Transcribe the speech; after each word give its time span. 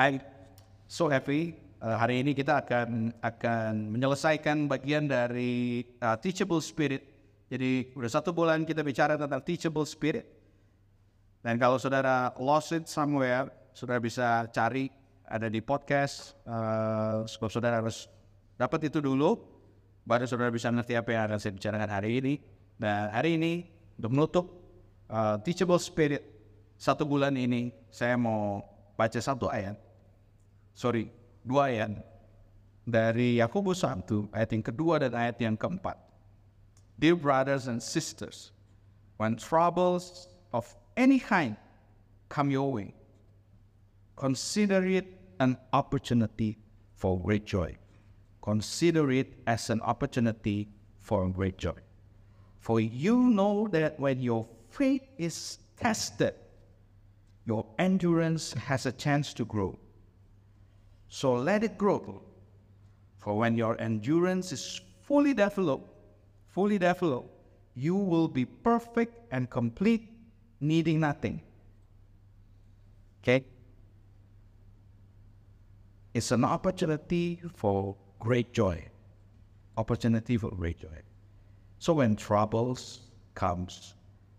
I'm 0.00 0.16
so 0.88 1.12
happy 1.12 1.60
uh, 1.84 1.92
hari 2.00 2.24
ini 2.24 2.32
kita 2.32 2.64
akan 2.64 3.12
akan 3.20 3.92
menyelesaikan 3.92 4.64
bagian 4.64 5.04
dari 5.04 5.84
uh, 6.00 6.16
teachable 6.16 6.64
spirit. 6.64 7.04
Jadi 7.52 7.92
udah 7.92 8.08
satu 8.08 8.32
bulan 8.32 8.64
kita 8.64 8.80
bicara 8.80 9.20
tentang 9.20 9.44
teachable 9.44 9.84
spirit. 9.84 10.24
Dan 11.44 11.60
kalau 11.60 11.76
saudara 11.76 12.32
lost 12.40 12.72
it 12.72 12.88
somewhere, 12.88 13.52
saudara 13.76 14.00
bisa 14.00 14.48
cari 14.48 14.88
ada 15.28 15.52
di 15.52 15.60
podcast. 15.60 16.32
Uh, 16.48 17.28
sebab 17.28 17.52
saudara 17.52 17.84
harus 17.84 18.08
dapat 18.56 18.88
itu 18.88 19.04
dulu, 19.04 19.36
baru 20.08 20.24
saudara 20.24 20.48
bisa 20.48 20.72
ngerti 20.72 20.96
apa 20.96 21.12
yang 21.12 21.22
akan 21.28 21.36
saya 21.36 21.52
bicarakan 21.52 21.90
hari 21.92 22.24
ini. 22.24 22.34
Dan 22.80 23.12
hari 23.12 23.36
ini 23.36 23.68
untuk 24.00 24.16
menutup 24.16 24.46
uh, 25.12 25.36
teachable 25.44 25.76
spirit 25.76 26.24
satu 26.80 27.04
bulan 27.04 27.36
ini 27.36 27.68
saya 27.92 28.16
mau 28.16 28.64
baca 28.96 29.16
satu 29.16 29.48
ayat. 29.48 29.89
Sorry, 30.74 31.10
dua 31.44 31.70
ayat. 31.70 32.00
Dari 32.90 33.38
Yakobus 33.38 33.84
1, 33.86 34.34
ayat 34.34 34.50
yang 34.50 34.64
kedua 34.64 34.94
dan 34.98 35.12
ayat 35.14 35.36
yang 35.38 35.54
keempat. 35.54 35.94
Dear 36.98 37.14
brothers 37.14 37.68
and 37.70 37.78
sisters, 37.78 38.50
when 39.16 39.36
troubles 39.36 40.28
of 40.52 40.66
any 40.96 41.20
kind 41.20 41.54
come 42.28 42.50
your 42.50 42.72
way, 42.72 42.92
consider 44.16 44.82
it 44.84 45.06
an 45.40 45.56
opportunity 45.72 46.58
for 46.96 47.16
great 47.20 47.48
joy. 47.48 47.72
Consider 48.42 49.12
it 49.12 49.40
as 49.46 49.70
an 49.70 49.80
opportunity 49.80 50.68
for 51.00 51.28
great 51.28 51.56
joy. 51.56 51.76
For 52.60 52.80
you 52.80 53.16
know 53.16 53.68
that 53.72 54.00
when 54.00 54.20
your 54.20 54.48
faith 54.68 55.08
is 55.16 55.58
tested, 55.76 56.34
your 57.46 57.64
endurance 57.78 58.52
has 58.52 58.84
a 58.84 58.92
chance 58.92 59.32
to 59.34 59.44
grow. 59.44 59.78
So 61.10 61.34
let 61.34 61.64
it 61.64 61.76
grow. 61.76 62.22
For 63.18 63.36
when 63.36 63.56
your 63.56 63.78
endurance 63.80 64.52
is 64.52 64.80
fully 65.02 65.34
developed, 65.34 65.92
fully 66.48 66.78
developed, 66.78 67.28
you 67.74 67.96
will 67.96 68.28
be 68.28 68.44
perfect 68.44 69.12
and 69.32 69.50
complete, 69.50 70.08
needing 70.60 71.00
nothing. 71.00 71.42
Okay? 73.22 73.44
It's 76.14 76.30
an 76.30 76.44
opportunity 76.44 77.40
for 77.54 77.96
great 78.20 78.52
joy. 78.52 78.88
Opportunity 79.76 80.36
for 80.36 80.50
great 80.50 80.80
joy. 80.80 81.02
So 81.78 81.92
when 81.94 82.14
troubles 82.14 83.00
comes, 83.34 83.94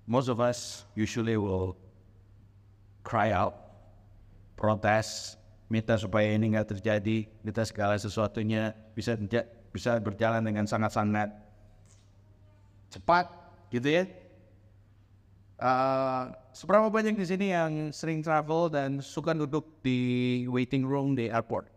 most 0.08 0.30
of 0.30 0.40
us 0.40 0.86
usually 0.96 1.36
will 1.36 1.78
cry 3.04 3.32
out, 3.32 3.56
protes, 4.56 5.36
minta 5.72 5.96
supaya 5.96 6.36
ini 6.36 6.52
nggak 6.52 6.76
terjadi, 6.76 7.24
minta 7.40 7.64
segala 7.64 7.96
sesuatunya 7.96 8.76
bisa 8.92 9.16
bisa 9.72 9.96
berjalan 10.04 10.44
dengan 10.44 10.68
sangat-sangat 10.68 11.32
cepat, 12.92 13.32
gitu 13.72 13.88
ya. 13.88 14.04
Uh, 15.62 16.36
seberapa 16.52 16.92
banyak 16.92 17.16
di 17.16 17.24
sini 17.24 17.56
yang 17.56 17.96
sering 17.96 18.20
travel 18.20 18.68
dan 18.68 19.00
suka 19.00 19.32
duduk 19.32 19.80
di 19.80 20.44
waiting 20.52 20.84
room 20.84 21.16
di 21.16 21.32
airport? 21.32 21.72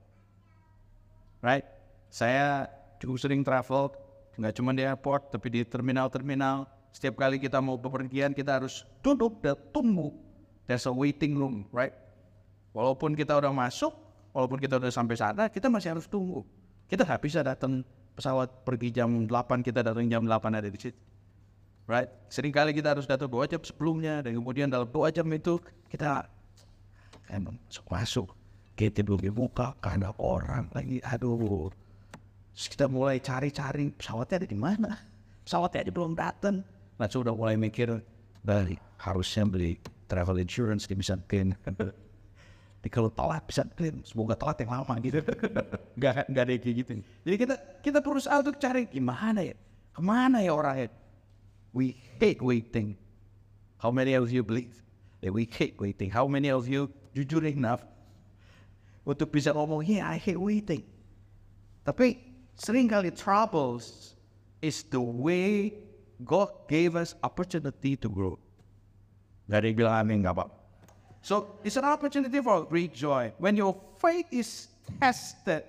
Right? 1.38 1.62
Saya 2.10 2.66
cukup 2.98 3.22
sering 3.22 3.46
travel, 3.46 3.94
nggak 4.34 4.58
cuma 4.58 4.74
di 4.74 4.82
airport, 4.82 5.30
tapi 5.30 5.54
di 5.54 5.62
terminal-terminal. 5.62 6.66
Setiap 6.90 7.14
kali 7.22 7.38
kita 7.38 7.62
mau 7.62 7.78
bepergian, 7.78 8.34
kita 8.34 8.58
harus 8.58 8.82
duduk 9.06 9.38
dan 9.38 9.54
tunggu 9.70 10.10
There's 10.64 10.88
a 10.88 10.92
waiting 10.92 11.36
room, 11.36 11.68
right? 11.76 11.92
Walaupun 12.74 13.14
kita 13.14 13.38
udah 13.38 13.54
masuk, 13.54 13.94
walaupun 14.34 14.58
kita 14.58 14.82
udah 14.82 14.90
sampai 14.90 15.14
sana, 15.14 15.46
kita 15.46 15.70
masih 15.70 15.94
harus 15.94 16.10
tunggu. 16.10 16.42
Kita 16.90 17.06
nggak 17.06 17.22
bisa 17.22 17.40
datang 17.46 17.86
pesawat 18.18 18.66
pergi 18.66 18.90
jam 18.90 19.30
8, 19.30 19.62
kita 19.62 19.86
datang 19.86 20.10
jam 20.10 20.26
8 20.26 20.58
ada 20.58 20.66
di 20.66 20.76
situ. 20.76 20.98
Right? 21.86 22.10
Seringkali 22.32 22.74
kita 22.74 22.96
harus 22.96 23.06
datang 23.06 23.30
dua 23.30 23.46
jam 23.46 23.62
sebelumnya, 23.62 24.26
dan 24.26 24.34
kemudian 24.34 24.66
dalam 24.66 24.88
dua 24.90 25.14
jam 25.14 25.28
itu 25.30 25.60
kita 25.86 26.26
emang 27.30 27.60
masuk 27.70 27.86
masuk. 27.92 28.28
Kita 28.74 29.06
belum 29.06 29.22
dibuka, 29.22 29.78
karena 29.78 30.10
orang 30.18 30.66
lagi, 30.74 30.98
aduh. 31.06 31.70
Terus 32.54 32.66
kita 32.66 32.90
mulai 32.90 33.22
cari-cari 33.22 33.94
pesawatnya 33.94 34.42
ada 34.42 34.48
di 34.50 34.58
mana. 34.58 34.90
Pesawatnya 35.46 35.86
aja 35.86 35.92
belum 35.94 36.12
datang. 36.18 36.56
Nah, 36.98 37.06
sudah 37.06 37.34
mulai 37.36 37.54
mikir 37.54 38.02
dari 38.42 38.74
harusnya 38.98 39.46
beli 39.46 39.78
travel 40.10 40.42
insurance 40.42 40.90
dia 40.90 40.98
bisa 40.98 41.14
claim 42.84 42.92
di 42.92 42.92
kalau 42.92 43.08
telat 43.08 43.42
bisa 43.48 43.64
claim 43.72 44.04
semoga 44.04 44.36
telat 44.36 44.60
yang 44.60 44.76
lama 44.76 44.94
gitu. 45.00 45.24
Nggak 45.98 46.28
nggak 46.28 46.42
ada 46.44 46.52
kayak 46.60 46.76
gitu 46.84 46.92
jadi 47.24 47.36
kita 47.40 47.54
kita 47.80 47.98
berusaha 48.04 48.36
untuk 48.44 48.60
cari 48.60 48.84
gimana 48.84 49.40
ya? 49.40 49.56
Ke 49.94 50.00
mana 50.04 50.44
ya 50.44 50.52
orangnya 50.52 50.92
we 51.72 51.96
hate 52.20 52.44
waiting. 52.44 53.00
How 53.80 53.88
many 53.88 54.12
of 54.12 54.28
you 54.28 54.44
believe? 54.44 54.84
That 55.24 55.32
we 55.32 55.48
hate 55.48 55.80
waiting. 55.80 56.12
How 56.12 56.28
many 56.28 56.52
of 56.52 56.68
you 56.68 56.92
jujur 57.16 57.48
enough 57.48 57.80
untuk 59.08 59.32
bisa 59.32 59.56
ngomong 59.56 59.80
yeah 59.88 60.04
I 60.04 60.20
hate 60.20 60.40
waiting. 60.40 60.84
Tapi 61.84 62.20
sering 62.52 62.92
kali 62.92 63.08
troubles 63.14 64.12
is 64.60 64.84
the 64.92 65.00
way 65.00 65.72
God 66.20 66.68
gave 66.68 66.96
us 66.96 67.16
opportunity 67.24 67.96
to 67.96 68.08
grow. 68.12 68.36
Gak 69.48 69.60
ada 69.60 69.66
yang 69.68 69.76
bilang 69.76 69.96
amin, 70.00 70.24
gak 70.24 70.36
apa 70.40 70.63
So, 71.24 71.56
it's 71.64 71.80
an 71.80 71.88
opportunity 71.88 72.36
for 72.44 72.68
great 72.68 72.92
joy. 72.92 73.32
When 73.40 73.56
your 73.56 73.72
faith 73.96 74.28
is 74.28 74.68
tested, 75.00 75.64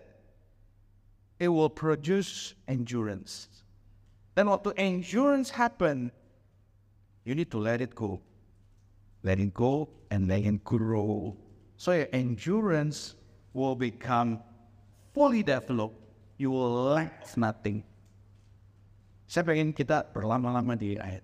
it 1.40 1.48
will 1.48 1.72
produce 1.72 2.60
endurance. 2.68 3.48
Then 4.36 4.52
waktu 4.52 4.76
endurance 4.76 5.48
happen, 5.48 6.12
you 7.24 7.40
need 7.40 7.48
to 7.56 7.60
let 7.64 7.80
it 7.80 7.96
go. 7.96 8.20
Let 9.24 9.40
it 9.40 9.56
go 9.56 9.88
and 10.12 10.28
let 10.28 10.44
it 10.44 10.60
grow. 10.68 11.40
So 11.80 11.96
your 11.96 12.12
endurance 12.12 13.16
will 13.56 13.80
become 13.80 14.44
fully 15.16 15.40
developed. 15.40 15.96
You 16.36 16.52
will 16.52 17.00
lack 17.00 17.32
nothing. 17.40 17.88
Saya 19.24 19.48
pengen 19.48 19.72
kita 19.72 20.04
berlama-lama 20.12 20.76
di 20.76 21.00
ayat. 21.00 21.24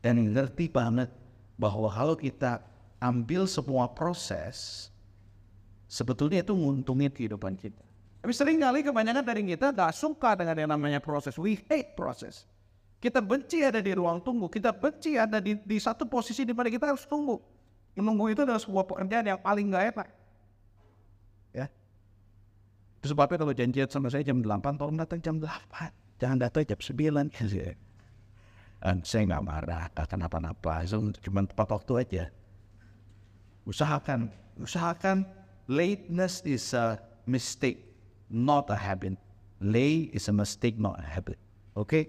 Dan 0.00 0.32
ngerti 0.32 0.72
banget 0.72 1.12
bahwa 1.60 1.92
kalau 1.92 2.16
kita 2.16 2.71
ambil 3.02 3.50
semua 3.50 3.90
proses, 3.90 4.86
sebetulnya 5.90 6.46
itu 6.46 6.54
nguntungin 6.54 7.10
kehidupan 7.10 7.58
kita. 7.58 7.82
Tapi 8.22 8.30
sering 8.30 8.62
kali 8.62 8.86
kebanyakan 8.86 9.26
dari 9.26 9.42
kita 9.42 9.74
gak 9.74 9.90
suka 9.98 10.38
dengan 10.38 10.54
yang 10.54 10.70
namanya 10.70 11.02
proses. 11.02 11.34
We 11.34 11.58
hate 11.66 11.98
proses. 11.98 12.46
Kita 13.02 13.18
benci 13.18 13.66
ada 13.66 13.82
di 13.82 13.90
ruang 13.98 14.22
tunggu. 14.22 14.46
Kita 14.46 14.70
benci 14.70 15.18
ada 15.18 15.42
di, 15.42 15.58
di 15.58 15.78
satu 15.82 16.06
posisi 16.06 16.46
di 16.46 16.54
mana 16.54 16.70
kita 16.70 16.94
harus 16.94 17.02
tunggu. 17.02 17.42
Menunggu 17.98 18.30
itu 18.30 18.46
adalah 18.46 18.62
sebuah 18.62 18.86
pekerjaan 18.86 19.26
yang 19.26 19.42
paling 19.42 19.74
gak 19.74 19.84
enak. 19.90 20.08
Ya. 21.50 21.66
Itu 23.02 23.10
sebabnya 23.10 23.42
kalau 23.42 23.50
janjian 23.50 23.90
sama 23.90 24.06
saya 24.06 24.22
jam 24.22 24.38
8, 24.38 24.78
tolong 24.78 24.94
datang 24.94 25.18
jam 25.18 25.42
8. 25.42 26.22
Jangan 26.22 26.38
datang 26.38 26.62
jam 26.62 26.78
9. 26.78 27.26
Dan 28.82 28.98
saya 29.06 29.22
nggak 29.30 29.44
marah, 29.46 29.90
nggak 29.94 30.06
kenapa-napa. 30.10 30.86
Cuma 31.22 31.42
tepat 31.42 31.68
waktu 31.74 31.92
aja. 32.06 32.24
Usahakan, 33.62 34.30
usahakan 34.58 35.22
lateness 35.70 36.42
is 36.42 36.74
a 36.74 36.98
mistake, 37.26 37.86
not 38.26 38.66
a 38.70 38.78
habit. 38.78 39.14
Late 39.62 40.10
is 40.10 40.26
a 40.26 40.34
mistake, 40.34 40.74
not 40.78 40.98
a 40.98 41.06
habit. 41.06 41.38
Oke? 41.78 41.86
Okay? 41.86 42.04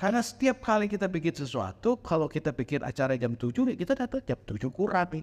Karena 0.00 0.24
setiap 0.24 0.64
kali 0.64 0.88
kita 0.88 1.04
bikin 1.12 1.36
sesuatu, 1.36 2.00
kalau 2.00 2.24
kita 2.24 2.56
bikin 2.56 2.80
acara 2.80 3.20
jam 3.20 3.36
7, 3.36 3.52
ya 3.68 3.76
kita 3.76 3.92
datang 3.92 4.24
jam 4.24 4.40
7 4.48 4.72
kurang. 4.72 5.12
Nih. 5.12 5.20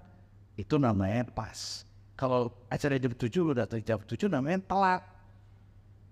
Itu 0.54 0.78
namanya 0.78 1.26
pas. 1.26 1.82
Kalau 2.14 2.54
acara 2.70 2.94
jam 2.94 3.10
7, 3.10 3.42
lu 3.42 3.58
datang 3.58 3.82
jam 3.82 3.98
7, 3.98 4.30
namanya 4.30 4.62
telat. 4.70 5.02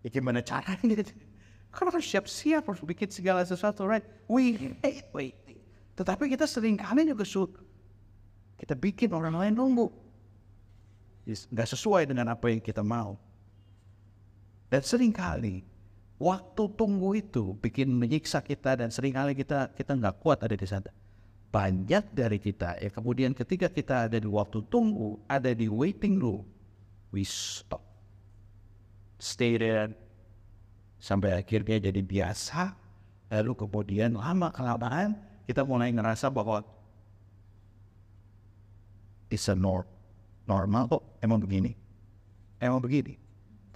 Ya 0.03 0.11
gimana 0.11 0.43
caranya? 0.43 0.99
Kan 1.75 1.95
harus 1.95 2.11
siap-siap 2.11 2.67
harus 2.67 2.83
bikin 2.83 3.07
segala 3.07 3.47
sesuatu, 3.47 3.87
right? 3.87 4.03
We 4.27 4.75
hate 4.83 5.15
waiting. 5.15 5.63
Tetapi 5.95 6.27
kita 6.35 6.51
sering 6.51 6.75
kali 6.75 7.07
juga 7.07 7.23
suka 7.23 7.63
kita 8.57 8.73
bikin 8.73 9.13
orang 9.13 9.37
lain 9.37 9.55
nunggu. 9.55 9.89
Nggak 11.27 11.69
sesuai 11.77 12.09
dengan 12.09 12.33
apa 12.33 12.49
yang 12.49 12.63
kita 12.63 12.81
mau. 12.81 13.21
Dan 14.67 14.83
sering 14.83 15.13
kali 15.15 15.63
waktu 16.17 16.63
tunggu 16.75 17.15
itu 17.15 17.55
bikin 17.61 17.93
menyiksa 17.93 18.41
kita 18.41 18.81
dan 18.81 18.89
sering 18.89 19.15
kali 19.15 19.37
kita 19.37 19.71
kita 19.77 19.93
nggak 19.95 20.17
kuat 20.19 20.43
ada 20.43 20.57
di 20.57 20.67
sana. 20.67 20.91
Banyak 21.53 22.13
dari 22.13 22.43
kita 22.43 22.81
ya 22.83 22.91
kemudian 22.91 23.33
ketika 23.37 23.71
kita 23.71 24.11
ada 24.11 24.19
di 24.19 24.29
waktu 24.29 24.65
tunggu, 24.67 25.21
ada 25.31 25.53
di 25.55 25.71
waiting 25.71 26.19
room, 26.19 26.43
we 27.15 27.23
stop. 27.23 27.85
Stay 29.17 29.57
there 29.57 29.95
sampai 31.01 31.37
akhirnya 31.37 31.79
jadi 31.79 32.03
biasa 32.03 32.75
lalu 33.31 33.53
kemudian 33.55 34.17
lama 34.17 34.51
kelamaan 34.51 35.15
kita 35.47 35.63
mulai 35.63 35.95
ngerasa 35.95 36.27
bahwa 36.31 36.67
it's 39.37 39.53
a 39.53 39.55
norm 39.55 39.85
normal 40.49 40.89
kok, 40.89 41.03
emang 41.21 41.43
begini. 41.43 41.77
Emang 42.57 42.81
begini. 42.81 43.21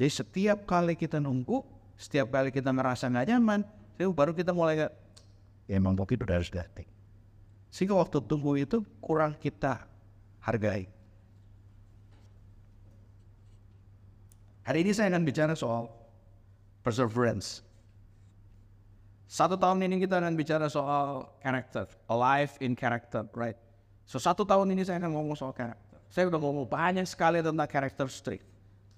Jadi 0.01 0.09
setiap 0.09 0.65
kali 0.65 0.97
kita 0.97 1.21
nunggu, 1.21 1.61
setiap 2.01 2.33
kali 2.33 2.49
kita 2.49 2.73
merasa 2.73 3.11
nggak 3.11 3.37
nyaman, 3.37 3.61
baru 4.01 4.33
kita 4.33 4.57
mulai 4.57 4.89
ya 5.69 5.77
emang 5.77 5.93
mungkin 5.93 6.17
udah 6.17 6.41
harus 6.41 6.49
ganti. 6.49 6.89
Sehingga 7.69 7.95
waktu 7.95 8.19
tunggu 8.25 8.57
itu 8.57 8.81
kurang 8.99 9.37
kita 9.37 9.85
hargai. 10.41 10.89
Hari 14.65 14.79
ini 14.87 14.91
saya 14.97 15.13
akan 15.13 15.23
bicara 15.27 15.53
soal 15.53 15.91
perseverance. 16.81 17.61
Satu 19.31 19.55
tahun 19.55 19.87
ini 19.87 20.03
kita 20.03 20.19
akan 20.19 20.35
bicara 20.35 20.67
soal 20.67 21.31
character, 21.39 21.87
alive 22.11 22.51
in 22.59 22.75
character, 22.75 23.23
right? 23.39 23.59
So 24.11 24.19
satu 24.19 24.43
tahun 24.43 24.75
ini 24.75 24.83
saya 24.83 24.99
akan 24.99 25.15
ngomong 25.15 25.39
soal 25.39 25.55
karakter. 25.55 26.03
Saya 26.11 26.27
udah 26.27 26.43
ngomong 26.43 26.67
banyak 26.67 27.07
sekali 27.07 27.39
tentang 27.39 27.71
character 27.71 28.11
trait. 28.11 28.43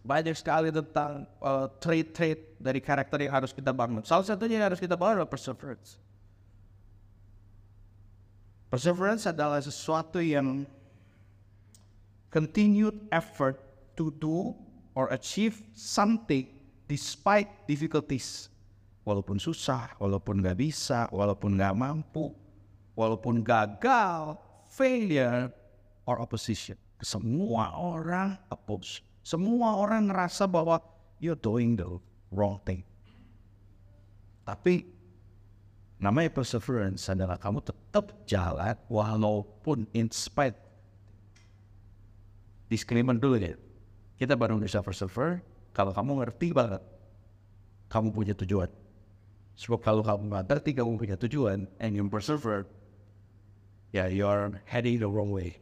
Banyak 0.00 0.32
sekali 0.32 0.72
tentang 0.72 1.28
uh, 1.36 1.68
trait-trait 1.76 2.56
dari 2.56 2.80
karakter 2.80 3.28
yang 3.28 3.36
harus 3.36 3.52
kita 3.52 3.76
bangun. 3.76 4.00
Salah 4.08 4.24
satunya 4.24 4.56
yang 4.56 4.72
harus 4.72 4.80
kita 4.80 4.96
bangun 4.96 5.20
adalah 5.20 5.28
perseverance. 5.28 6.00
Perseverance 8.72 9.28
adalah 9.28 9.60
sesuatu 9.60 10.16
yang 10.16 10.64
continued 12.32 12.96
effort 13.12 13.60
to 13.92 14.08
do 14.16 14.56
or 14.96 15.12
achieve 15.12 15.60
something 15.76 16.48
despite 16.88 17.52
difficulties. 17.68 18.48
Walaupun 19.04 19.36
susah, 19.36 19.92
walaupun 20.00 20.40
nggak 20.40 20.56
bisa, 20.56 21.04
walaupun 21.12 21.60
nggak 21.60 21.76
mampu, 21.76 22.32
walaupun 22.96 23.44
gagal, 23.44 24.40
failure, 24.72 25.52
or 26.08 26.18
opposition. 26.18 26.80
Semua 27.02 27.76
orang 27.76 28.38
oppose. 28.48 29.04
Semua 29.22 29.78
orang 29.78 30.08
ngerasa 30.10 30.48
bahwa 30.48 30.80
you're 31.20 31.38
doing 31.38 31.76
the 31.78 31.86
wrong 32.32 32.58
thing. 32.66 32.82
Tapi 34.42 34.82
namanya 36.02 36.34
perseverance 36.34 37.06
adalah 37.06 37.38
kamu 37.38 37.62
tetap 37.62 38.26
jalan 38.26 38.74
walaupun 38.90 39.86
in 39.94 40.10
spite. 40.10 40.58
Disclaimer 42.66 43.14
dulu 43.14 43.38
ya. 43.38 43.54
Kita 44.18 44.34
baru 44.34 44.58
bisa 44.58 44.82
persevere 44.82 45.42
kalau 45.70 45.94
kamu 45.94 46.22
ngerti 46.24 46.50
banget 46.50 46.82
kamu 47.86 48.08
punya 48.10 48.34
tujuan. 48.34 48.70
Sebab 49.52 49.84
kalau 49.84 50.02
kamu 50.02 50.32
nggak 50.32 50.44
ngerti 50.48 50.70
kamu 50.74 50.96
punya 50.96 51.16
tujuan 51.20 51.68
and 51.78 51.92
you 51.92 52.02
persevere, 52.08 52.66
ya 53.92 54.04
yeah, 54.04 54.06
you're 54.08 54.56
heading 54.64 54.96
the 54.98 55.06
wrong 55.06 55.28
way. 55.28 55.60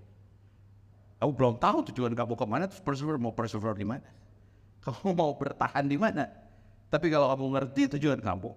Kamu 1.21 1.37
belum 1.37 1.55
tahu 1.61 1.85
tujuan 1.93 2.17
kamu 2.17 2.33
ke 2.33 2.47
mana, 2.49 2.65
terus 2.65 2.81
persevere 2.81 3.21
mau 3.21 3.35
persevere 3.35 3.77
di 3.77 3.85
mana? 3.85 4.09
Kamu 4.89 5.13
mau 5.13 5.37
bertahan 5.37 5.85
di 5.85 6.01
mana? 6.01 6.25
Tapi 6.89 7.13
kalau 7.13 7.29
kamu 7.29 7.47
ngerti 7.53 7.83
tujuan 8.01 8.17
kamu, 8.25 8.51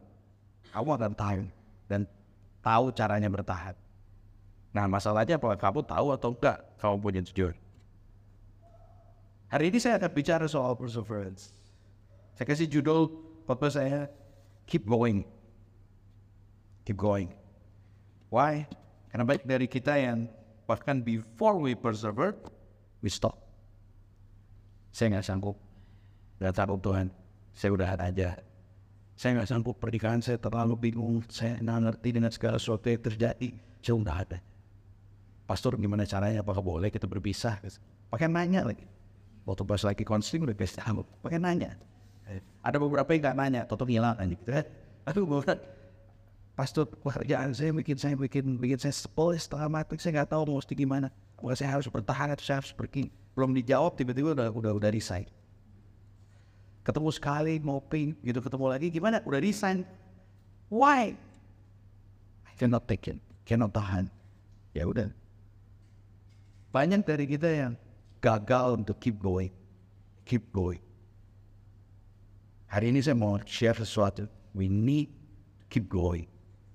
kamu 0.71 0.89
akan 0.95 1.11
tahu 1.11 1.43
dan 1.91 2.07
tahu 2.63 2.95
caranya 2.95 3.27
bertahan. 3.27 3.75
Nah 4.71 4.87
masalahnya 4.87 5.35
apakah 5.35 5.59
kamu 5.59 5.83
tahu 5.83 6.07
atau 6.15 6.29
enggak 6.31 6.57
kamu 6.79 6.95
punya 6.97 7.21
tujuan? 7.27 7.55
Hari 9.53 9.69
ini 9.69 9.77
saya 9.77 10.01
akan 10.01 10.11
bicara 10.17 10.47
soal 10.49 10.73
perseverance. 10.73 11.53
Saya 12.33 12.49
kasih 12.49 12.65
judul 12.65 13.13
khotbah 13.45 13.69
saya 13.69 14.09
Keep 14.65 14.89
Going. 14.89 15.27
Keep 16.89 16.97
Going. 16.97 17.29
Why? 18.33 18.65
Karena 19.13 19.29
baik 19.29 19.45
dari 19.45 19.69
kita 19.69 19.93
yang 19.93 20.25
bahkan 20.65 21.05
before 21.05 21.61
we 21.61 21.77
persevere, 21.77 22.33
we 23.05 23.13
stop. 23.13 23.37
Saya 24.89 25.13
nggak 25.13 25.25
sanggup. 25.29 25.53
Nggak 26.41 26.57
sanggup 26.57 26.81
Tuhan. 26.81 27.13
Saya 27.53 27.69
udahan 27.77 28.01
aja. 28.01 28.41
Saya 29.13 29.37
nggak 29.37 29.49
sanggup 29.53 29.77
pernikahan 29.77 30.17
saya 30.17 30.41
terlalu 30.41 30.89
bingung. 30.89 31.21
Saya 31.29 31.61
nggak 31.61 31.79
ngerti 31.85 32.09
dengan 32.09 32.33
segala 32.33 32.57
sesuatu 32.57 32.89
yang 32.89 33.05
terjadi. 33.05 33.53
Saya 33.85 34.01
udah 34.01 34.17
ada. 34.17 34.41
Pastor 35.45 35.77
gimana 35.77 36.09
caranya? 36.09 36.41
Apakah 36.41 36.65
boleh 36.65 36.89
kita 36.89 37.05
berpisah? 37.05 37.61
Pakai 38.09 38.25
nanya 38.25 38.65
lagi. 38.65 38.89
Waktu 39.45 39.61
pas 39.61 39.85
lagi 39.85 40.01
konseling 40.01 40.49
udah 40.49 40.57
kasih 40.57 40.81
tahu. 40.81 41.05
Pakai 41.21 41.37
nanya. 41.37 41.77
Ada 42.65 42.81
beberapa 42.81 43.13
yang 43.13 43.21
nggak 43.29 43.37
nanya. 43.37 43.61
Toto 43.69 43.85
ngilang 43.85 44.17
aja 44.17 44.33
gitu 44.33 44.49
kan. 44.49 44.65
Aduh, 45.05 45.29
berat. 45.29 45.61
Pastor 46.53 46.85
pekerjaan 46.85 47.49
saya 47.49 47.73
bikin 47.73 47.97
saya 47.97 48.13
bikin 48.13 48.61
bikin 48.61 48.77
saya 48.77 48.93
sepuluh 48.93 49.33
setengah 49.33 49.73
mati 49.73 49.97
saya 49.97 50.21
nggak 50.21 50.37
tahu 50.37 50.53
mau 50.53 50.61
mesti 50.61 50.77
gimana. 50.77 51.09
Apakah 51.33 51.57
saya 51.57 51.73
harus 51.73 51.89
bertahan 51.89 52.29
atau 52.29 52.45
saya 52.45 52.61
harus 52.61 52.69
pergi. 52.69 53.09
Belum 53.33 53.57
dijawab 53.57 53.97
tiba-tiba 53.97 54.37
udah 54.37 54.53
udah 54.53 54.71
udah 54.77 54.89
resign. 54.93 55.25
Ketemu 56.85 57.09
sekali 57.09 57.57
ngopi 57.57 58.13
gitu 58.21 58.37
ketemu 58.37 58.65
lagi 58.69 58.93
gimana? 58.93 59.25
Udah 59.25 59.41
resign. 59.41 59.81
Why? 60.69 61.17
I 62.45 62.53
cannot 62.53 62.85
take 62.85 63.09
it. 63.09 63.17
Cannot 63.49 63.73
tahan. 63.73 64.13
Ya 64.77 64.85
udah. 64.85 65.09
Banyak 66.69 67.01
dari 67.01 67.25
kita 67.25 67.49
yang 67.49 67.73
gagal 68.21 68.77
untuk 68.77 69.01
keep 69.01 69.17
going. 69.17 69.49
Keep 70.21 70.53
going. 70.53 70.81
Hari 72.69 72.93
ini 72.93 73.01
saya 73.01 73.17
mau 73.17 73.41
share 73.41 73.77
sesuatu. 73.77 74.29
We 74.53 74.69
need 74.69 75.09
keep 75.73 75.89
going 75.89 76.32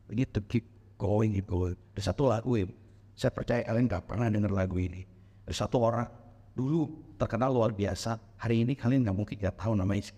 We 0.08 0.16
need 0.16 0.32
to 0.32 0.40
keep 0.40 0.64
going, 0.96 1.37
keep 1.37 1.46
going. 1.46 1.76
Ada 1.94 2.12
satu 2.12 2.32
lagu 2.32 2.56
ya, 2.56 2.66
saya 3.12 3.28
percaya 3.28 3.60
kalian 3.62 3.87
gak 3.87 4.08
pernah 4.08 4.32
dengar 4.32 4.50
lagu 4.50 4.81
ini. 4.81 5.05
Ada 5.44 5.69
satu 5.69 5.84
orang 5.84 6.08
dulu 6.56 6.88
terkenal 7.20 7.52
luar 7.52 7.76
biasa, 7.76 8.16
hari 8.40 8.64
ini 8.64 8.72
kalian 8.72 9.05
gak 9.05 9.16
mungkin 9.16 9.37
gak 9.37 9.60
tahu 9.60 9.76
namanya. 9.76 10.10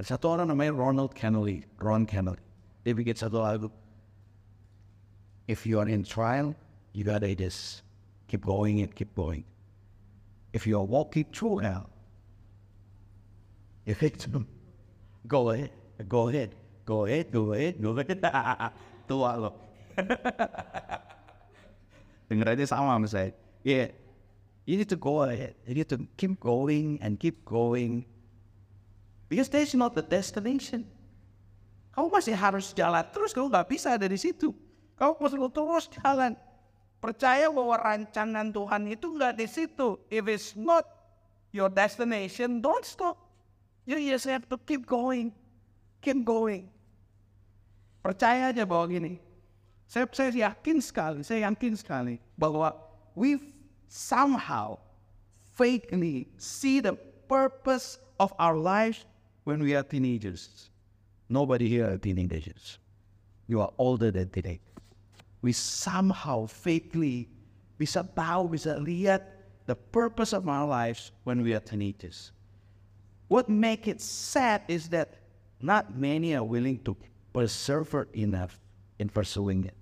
Ada 0.00 0.16
satu 0.16 0.32
orang 0.32 0.48
namanya 0.48 0.72
Ronald 0.72 1.12
Kennedy, 1.12 1.68
Ron 1.76 2.08
Kennedy. 2.08 2.40
Dia 2.80 2.96
bikin 2.96 3.12
satu 3.12 3.44
lagu. 3.44 3.68
If 5.44 5.68
you 5.68 5.76
are 5.76 5.90
in 5.90 6.00
trial, 6.00 6.56
you 6.96 7.04
gotta 7.04 7.28
just 7.36 7.84
keep 8.24 8.40
going 8.40 8.80
and 8.80 8.88
keep 8.94 9.12
going. 9.12 9.44
If 10.56 10.64
you 10.64 10.80
are 10.80 10.86
walking 10.86 11.28
through 11.28 11.60
hell, 11.60 11.90
you 13.84 13.92
hit 13.92 14.24
them. 14.30 14.48
Go 15.26 15.50
ahead, 15.50 15.70
go 16.08 16.30
ahead, 16.30 16.54
go 16.86 17.04
ahead, 17.04 17.28
go 17.30 17.52
ahead, 17.52 17.76
go 17.82 17.92
ahead. 17.98 18.72
Tua. 19.10 19.50
Dengar 22.30 22.54
aja 22.54 22.62
sama 22.70 22.94
sama 22.94 23.10
saya. 23.10 23.34
Yeah, 23.66 23.90
you 24.62 24.78
need 24.78 24.86
to 24.86 24.94
go 24.94 25.26
ahead. 25.26 25.58
You 25.66 25.82
need 25.82 25.90
to 25.90 25.98
keep 26.14 26.38
going 26.38 27.02
and 27.02 27.18
keep 27.18 27.42
going. 27.42 28.06
Because 29.26 29.50
that's 29.50 29.74
not 29.74 29.98
the 29.98 30.06
destination. 30.06 30.86
Kamu 31.90 32.06
masih 32.06 32.38
harus 32.38 32.70
jalan 32.70 33.02
terus, 33.10 33.34
kamu 33.34 33.50
nggak 33.50 33.66
bisa 33.66 33.98
ada 33.98 34.06
di 34.06 34.14
situ. 34.14 34.54
Kamu 34.94 35.18
harus 35.18 35.50
terus 35.50 35.84
jalan. 35.98 36.38
Percaya 37.02 37.50
bahwa 37.50 37.74
rancangan 37.80 38.54
Tuhan 38.54 38.86
itu 38.86 39.10
nggak 39.10 39.34
di 39.34 39.50
situ. 39.50 39.98
If 40.06 40.30
it's 40.30 40.54
not 40.54 40.86
your 41.50 41.66
destination, 41.66 42.62
don't 42.62 42.86
stop. 42.86 43.18
You 43.90 43.98
just 43.98 44.30
have 44.30 44.46
to 44.54 44.56
keep 44.62 44.86
going. 44.86 45.34
Keep 45.98 46.22
going. 46.22 46.70
Percaya 48.00 48.48
aja 48.48 48.64
bahwa 48.64 48.88
gini, 48.88 49.20
saya, 49.84 50.08
saya 50.12 50.32
yakin 50.32 50.80
sekali, 50.80 51.20
saya 51.20 51.44
yakin 51.44 51.76
sekali 51.76 52.16
bahwa 52.38 52.72
we 53.12 53.36
somehow 53.90 54.80
fakely 55.52 56.24
see 56.40 56.80
the 56.80 56.96
purpose 57.28 58.00
of 58.16 58.32
our 58.40 58.56
lives 58.56 59.04
when 59.44 59.60
we 59.60 59.74
are 59.76 59.84
teenagers. 59.84 60.70
Nobody 61.28 61.68
here 61.68 61.90
are 61.92 61.98
teenagers. 61.98 62.78
You 63.46 63.60
are 63.60 63.72
older 63.78 64.10
than 64.10 64.30
today. 64.30 64.60
We 65.42 65.52
somehow 65.52 66.46
fakely 66.46 67.28
bisa 67.76 68.04
tahu, 68.04 68.56
bisa 68.56 68.80
lihat 68.80 69.26
the 69.66 69.76
purpose 69.76 70.32
of 70.32 70.48
our 70.48 70.66
lives 70.66 71.12
when 71.24 71.42
we 71.42 71.52
are 71.52 71.60
teenagers. 71.60 72.32
What 73.28 73.48
make 73.48 73.86
it 73.86 74.00
sad 74.00 74.62
is 74.66 74.88
that 74.90 75.20
not 75.60 75.94
many 75.94 76.34
are 76.34 76.44
willing 76.44 76.80
to 76.88 76.96
persevered 77.30 78.10
enough 78.14 78.58
in 78.98 79.08
pursuing 79.08 79.66
it. 79.70 79.76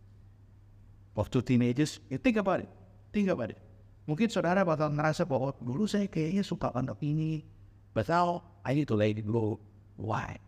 Waktu 1.17 1.43
teenagers, 1.43 1.99
you 2.07 2.21
think 2.21 2.39
about 2.39 2.63
it. 2.63 2.71
Think 3.11 3.33
about 3.33 3.51
it. 3.51 3.61
Mungkin 4.09 4.31
saudara 4.31 4.65
bakal 4.65 4.95
ngerasa 4.95 5.27
bahwa 5.29 5.53
dulu 5.61 5.85
saya 5.85 6.07
kayaknya 6.09 6.47
suka 6.47 6.73
anak 6.73 6.97
ini. 7.03 7.45
But 7.93 8.09
now, 8.09 8.47
I 8.63 8.79
need 8.79 8.87
to 8.89 8.97
let 8.97 9.19
it 9.19 9.27
go. 9.27 9.59
Why? 9.99 10.39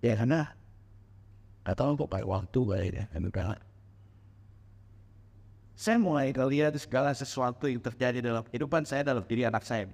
Ya 0.00 0.14
karena 0.16 0.54
gak 1.66 1.76
tahu 1.76 2.06
kok 2.06 2.08
pakai 2.08 2.28
waktu 2.28 2.60
kayaknya. 2.62 3.04
Kan 3.10 3.58
saya 5.80 5.96
mulai 5.96 6.30
lihat 6.36 6.76
segala 6.76 7.16
sesuatu 7.16 7.64
yang 7.64 7.80
terjadi 7.80 8.20
dalam 8.20 8.44
kehidupan 8.44 8.84
saya 8.84 9.00
dalam 9.00 9.24
diri 9.24 9.48
anak 9.48 9.64
saya. 9.64 9.88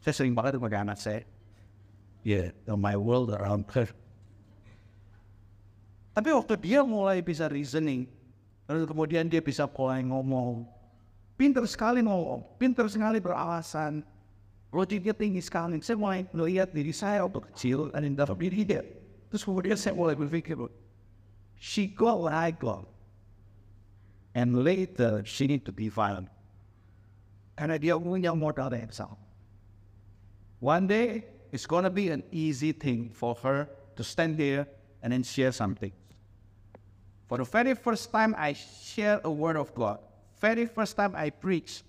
Saya 0.00 0.14
sering 0.16 0.32
banget 0.32 0.56
pakai 0.56 0.80
anak 0.80 0.96
saya. 0.96 1.22
Yeah, 2.24 2.52
my 2.68 2.96
world 2.96 3.32
around 3.32 3.68
her 3.76 3.92
tapi 6.20 6.36
waktu 6.36 6.52
dia 6.60 6.84
mulai 6.84 7.24
bisa 7.24 7.48
reasoning, 7.48 8.04
lalu 8.68 8.84
kemudian 8.84 9.24
dia 9.24 9.40
bisa 9.40 9.64
mulai 9.64 10.04
ngomong, 10.04 10.68
pinter 11.32 11.64
sekali 11.64 12.04
ngomong, 12.04 12.44
pinter 12.60 12.84
sekali 12.92 13.24
beralasan, 13.24 14.04
logiknya 14.68 15.16
tinggi 15.16 15.40
sekali. 15.40 15.80
Saya 15.80 15.96
mulai 15.96 16.28
melihat 16.28 16.68
diri 16.76 16.92
saya 16.92 17.24
waktu 17.24 17.40
kecil 17.48 17.88
dan 17.88 18.12
dalam 18.12 18.36
diri 18.36 18.68
dia. 18.68 18.84
Terus 19.32 19.48
kemudian 19.48 19.80
saya 19.80 19.96
mulai 19.96 20.12
berpikir, 20.12 20.60
she 21.56 21.88
got 21.88 22.20
what 22.20 22.36
I 22.36 22.52
got. 22.52 22.84
And 24.36 24.60
later, 24.60 25.24
she 25.24 25.48
need 25.48 25.64
to 25.64 25.72
be 25.72 25.88
violent. 25.88 26.28
Karena 27.56 27.80
dia 27.80 27.96
punya 27.96 28.36
modal 28.36 28.68
yang 28.76 28.92
sama. 28.92 29.16
One 30.60 30.84
day, 30.84 31.24
it's 31.48 31.64
gonna 31.64 31.88
be 31.88 32.12
an 32.12 32.28
easy 32.28 32.76
thing 32.76 33.08
for 33.08 33.32
her 33.40 33.72
to 33.96 34.04
stand 34.04 34.36
there 34.36 34.68
and 35.00 35.16
then 35.16 35.24
share 35.24 35.56
something. 35.56 35.96
For 37.30 37.38
the 37.38 37.46
very 37.46 37.78
first 37.78 38.10
time 38.10 38.34
I 38.34 38.58
share 38.58 39.22
a 39.22 39.30
word 39.30 39.54
of 39.54 39.70
God, 39.70 40.02
very 40.42 40.66
first 40.66 40.98
time 40.98 41.14
I 41.14 41.30
preach, 41.30 41.86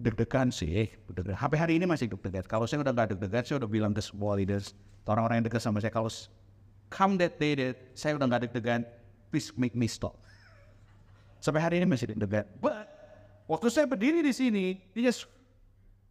deg-degan 0.00 0.48
sih, 0.48 0.88
deg-degan. 1.12 1.36
Sampai 1.36 1.60
hari 1.60 1.76
ini 1.76 1.84
masih 1.84 2.08
deg-degan. 2.08 2.40
Kalau 2.48 2.64
saya 2.64 2.80
udah 2.80 2.96
gak 2.96 3.12
deg-degan, 3.12 3.44
saya 3.44 3.60
udah 3.60 3.68
bilang 3.68 3.92
ke 3.92 4.00
semua 4.00 4.32
leaders, 4.32 4.72
orang-orang 5.04 5.44
yang 5.44 5.46
dekat 5.52 5.60
sama 5.60 5.76
saya, 5.84 5.92
kalau 5.92 6.08
come 6.88 7.20
that 7.20 7.36
day 7.36 7.52
that 7.52 7.76
saya 7.92 8.16
udah 8.16 8.24
gak 8.32 8.48
deg-degan, 8.48 8.88
please 9.28 9.52
make 9.60 9.76
me 9.76 9.84
stop. 9.84 10.16
Sampai 11.44 11.60
hari 11.60 11.84
ini 11.84 11.92
masih 11.92 12.16
deg-degan. 12.16 12.48
But, 12.56 12.88
waktu 13.52 13.68
saya 13.68 13.84
berdiri 13.84 14.24
di 14.24 14.32
sini, 14.32 14.80
it 14.96 15.04
just, 15.04 15.28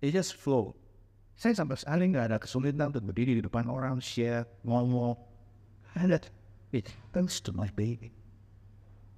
it 0.05 0.13
just 0.13 0.37
flow. 0.37 0.77
Saya 1.33 1.51
sampai 1.51 1.75
sekali 1.75 2.15
nggak 2.15 2.25
ada 2.31 2.37
kesulitan 2.39 2.95
untuk 2.95 3.11
berdiri 3.11 3.35
di 3.35 3.43
depan 3.43 3.67
orang, 3.67 3.99
share, 3.99 4.47
ngomong. 4.63 5.19
Ada, 5.99 6.23
it 6.71 6.87
thanks 7.11 7.43
to 7.43 7.51
my 7.51 7.67
baby. 7.75 8.14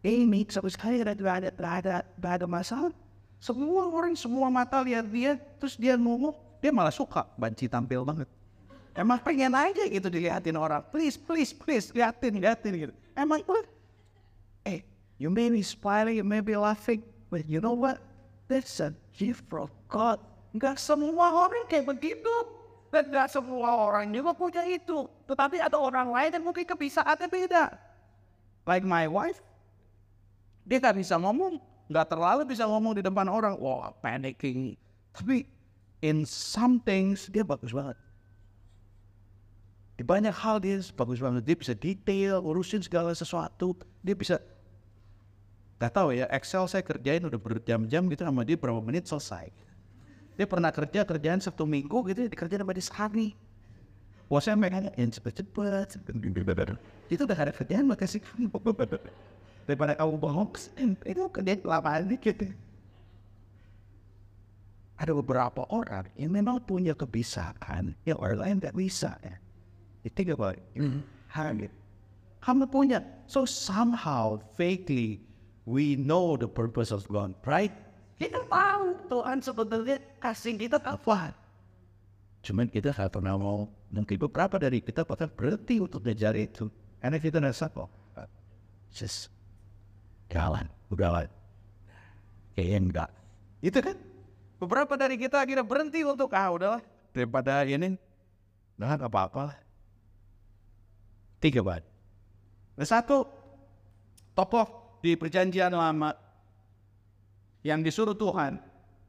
Amy 0.05 0.45
sampai 0.45 0.71
sekali 0.73 0.95
ada 1.01 1.13
ada 1.13 1.49
ada 1.49 1.93
ada, 2.05 2.45
masalah. 2.45 2.93
Semua 3.37 3.85
orang, 3.89 4.17
semua 4.17 4.49
mata 4.49 4.81
lihat 4.81 5.05
dia, 5.09 5.37
terus 5.61 5.77
dia 5.77 5.93
ngomong, 5.93 6.33
dia 6.61 6.73
malah 6.73 6.93
suka. 6.93 7.25
Banci 7.37 7.69
tampil 7.69 8.01
banget. 8.01 8.29
Emang 8.97 9.21
pengen 9.21 9.53
aja 9.53 9.85
gitu 9.85 10.09
dilihatin 10.09 10.57
orang. 10.57 10.81
Please, 10.89 11.13
please, 11.13 11.53
please, 11.53 11.93
liatin, 11.93 12.41
liatin 12.41 12.73
gitu. 12.73 12.93
Emang 13.13 13.45
tuh, 13.45 13.61
eh, 14.65 14.81
you 15.21 15.29
may 15.29 15.53
be 15.53 15.61
smiling, 15.61 16.17
you 16.17 16.25
may 16.25 16.41
be 16.41 16.57
laughing, 16.57 17.05
but 17.29 17.45
you 17.45 17.61
know 17.61 17.77
what? 17.77 18.01
That's 18.49 18.81
a 18.81 18.97
gift 19.13 19.45
from 19.45 19.69
God. 19.85 20.17
Gak 20.57 20.81
semua 20.81 21.29
orang 21.45 21.69
kayak 21.69 21.85
begitu. 21.85 22.35
Dan 22.87 23.11
gak 23.11 23.29
semua 23.29 23.75
orang 23.75 24.09
juga 24.09 24.31
punya 24.33 24.63
itu. 24.65 25.05
Tetapi 25.27 25.59
ada 25.59 25.75
orang 25.75 26.09
lain 26.09 26.39
yang 26.39 26.43
mungkin 26.47 26.63
kebisaannya 26.63 27.27
beda. 27.27 27.75
Like 28.63 28.87
my 28.87 29.05
wife, 29.05 29.43
dia 30.67 30.77
gak 30.83 30.99
bisa 30.99 31.15
ngomong. 31.15 31.63
Gak 31.87 32.11
terlalu 32.11 32.43
bisa 32.43 32.67
ngomong 32.67 32.99
di 32.99 33.01
depan 33.01 33.31
orang. 33.31 33.55
Wah, 33.55 33.95
panicking. 34.03 34.75
Tapi 35.15 35.47
in 36.03 36.27
some 36.27 36.83
things, 36.83 37.31
dia 37.31 37.47
bagus 37.47 37.71
banget. 37.71 37.95
Di 39.95 40.03
banyak 40.03 40.35
hal 40.35 40.59
dia 40.59 40.83
bagus 40.93 41.23
banget. 41.23 41.47
Dia 41.47 41.55
bisa 41.55 41.71
detail, 41.71 42.43
urusin 42.43 42.83
segala 42.83 43.15
sesuatu. 43.15 43.79
Dia 44.03 44.13
bisa 44.13 44.43
Gak 45.77 45.93
tahu 45.93 46.09
ya, 46.09 46.25
Excel 46.33 46.65
saya 46.65 46.81
kerjain 46.81 47.21
udah 47.21 47.37
berjam-jam 47.37 48.01
gitu 48.09 48.25
sama 48.25 48.41
dia 48.41 48.57
berapa 48.57 48.81
menit 48.81 49.05
selesai. 49.05 49.53
Dia 50.33 50.49
pernah 50.49 50.73
kerja 50.73 51.05
kerjaan 51.05 51.37
satu 51.37 51.69
minggu 51.69 52.01
gitu, 52.09 52.25
dikerjain 52.25 52.65
sama 52.65 52.73
dia 52.73 52.85
sehari. 52.85 53.37
Wah 54.25 54.41
saya 54.41 54.57
pengen 54.57 54.89
yang 54.97 55.13
cepet-cepet. 55.13 56.01
Itu 57.13 57.29
udah 57.29 57.37
ada 57.37 57.53
kerjaan 57.53 57.85
makasih. 57.85 58.25
Daripada 59.67 59.99
kamu 59.99 60.15
bohong, 60.15 60.51
itu 61.11 61.21
kerjaan 61.27 61.59
kelamaan 61.59 62.07
dikit. 62.07 62.39
Ada 64.97 65.11
beberapa 65.13 65.67
orang 65.69 66.09
yang 66.17 66.33
memang 66.33 66.63
punya 66.63 66.95
kebiasaan 66.97 67.93
yang 68.07 68.17
orang 68.17 68.39
lain 68.41 68.55
gak 68.63 68.73
bisa 68.73 69.13
ya. 69.21 69.37
You 70.01 70.09
think 70.09 70.31
about 70.31 70.55
it. 70.57 70.65
Habit. 71.29 71.69
Kamu 72.39 72.71
punya. 72.71 73.03
So 73.27 73.43
somehow, 73.43 74.39
vaguely, 74.55 75.19
we 75.67 75.99
know 75.99 76.39
the 76.39 76.47
purpose 76.47 76.95
of 76.95 77.03
God, 77.11 77.35
right? 77.43 77.75
Kita 78.17 78.41
tahu 78.47 78.97
Tuhan 79.11 79.37
sebenarnya 79.43 79.99
kasih 80.23 80.55
kita 80.55 80.79
apa. 80.79 81.35
Cuman 82.41 82.71
kita 82.71 82.95
nggak 82.95 83.11
pernah 83.11 83.35
mau. 83.35 83.67
Mungkin 83.91 84.15
beberapa 84.15 84.55
dari 84.57 84.79
kita 84.79 85.03
bahkan 85.03 85.27
berhenti 85.27 85.77
untuk 85.83 86.01
ngejar 86.07 86.33
itu. 86.39 86.71
Karena 87.03 87.19
kita 87.19 87.37
rasa 87.43 87.69
kok, 87.69 87.91
just 88.89 89.36
jalan, 90.31 90.65
udahlah. 90.91 91.25
Kayaknya 92.55 92.79
enggak. 92.79 93.09
Itu 93.63 93.79
kan? 93.81 93.97
Beberapa 94.57 94.93
dari 94.97 95.15
kita 95.21 95.41
akhirnya 95.41 95.65
berhenti 95.65 96.01
untuk, 96.01 96.33
ah 96.33 96.49
udahlah. 96.49 96.81
Daripada 97.13 97.65
ini, 97.65 97.97
nah 98.77 98.93
nggak 98.93 99.09
apa-apa 99.09 99.41
lah. 99.53 99.57
Tiga 101.37 101.61
banget. 101.61 101.85
Nah, 102.77 102.85
satu, 102.85 103.25
tokoh 104.37 104.99
di 105.01 105.17
perjanjian 105.17 105.73
lama 105.73 106.13
yang 107.65 107.81
disuruh 107.81 108.13
Tuhan, 108.13 108.61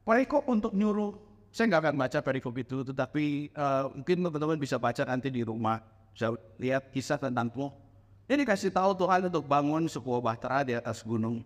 perikop 0.05 0.45
untuk 0.49 0.73
nyuruh, 0.73 1.13
saya 1.49 1.69
nggak 1.69 1.81
akan 1.85 1.95
baca 1.97 2.19
perikop 2.21 2.53
itu, 2.57 2.81
tetapi 2.85 3.53
eh, 3.53 3.83
mungkin 3.93 4.17
teman-teman 4.25 4.57
bisa 4.57 4.77
baca 4.81 5.05
nanti 5.05 5.29
di 5.29 5.41
rumah, 5.45 5.81
bisa 6.13 6.33
lihat 6.57 6.89
kisah 6.93 7.17
tentang 7.17 7.49
Nuh. 7.53 7.88
Dia 8.29 8.37
dikasih 8.37 8.69
tahu 8.69 8.93
Tuhan 8.93 9.25
untuk 9.25 9.49
bangun 9.49 9.89
sebuah 9.89 10.21
bahtera 10.21 10.61
di 10.61 10.77
atas 10.77 11.01
gunung. 11.01 11.41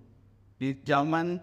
Di 0.59 0.75
zaman 0.83 1.39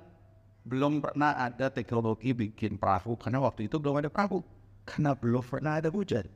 belum 0.68 1.00
pernah 1.00 1.32
ada 1.32 1.72
teknologi 1.72 2.36
bikin 2.36 2.76
perahu, 2.76 3.16
karena 3.16 3.40
waktu 3.40 3.64
itu 3.64 3.80
belum 3.80 4.04
ada 4.04 4.12
perahu, 4.12 4.44
karena 4.84 5.16
belum 5.16 5.40
pernah 5.40 5.80
ada 5.80 5.88
hujan, 5.88 6.28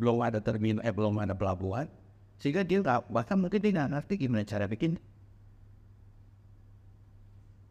belum 0.00 0.24
ada 0.24 0.40
terminal, 0.40 0.80
eh 0.80 0.88
belum 0.88 1.20
ada 1.20 1.36
pelabuhan, 1.36 1.92
sehingga 2.40 2.64
dia 2.64 2.80
nggak 2.80 3.12
bahkan 3.12 3.36
mungkin 3.36 3.60
dia 3.60 3.76
nggak 3.76 4.00
ngerti 4.00 4.14
gimana 4.16 4.48
cara 4.48 4.64
bikin 4.64 4.96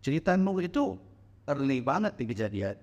cerita 0.01 0.33
Nuh 0.37 0.61
itu 0.61 0.97
early 1.45 1.79
banget 1.79 2.17
di 2.17 2.25
kejadian. 2.29 2.75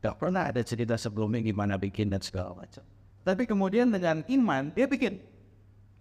Gak 0.00 0.20
pernah 0.20 0.52
ada 0.52 0.60
cerita 0.60 1.00
sebelumnya 1.00 1.40
gimana 1.40 1.80
bikin 1.80 2.12
dan 2.12 2.20
segala 2.20 2.52
macam. 2.52 2.84
Tapi 3.24 3.48
kemudian 3.48 3.88
dengan 3.88 4.20
iman 4.20 4.68
dia 4.72 4.84
bikin. 4.84 5.16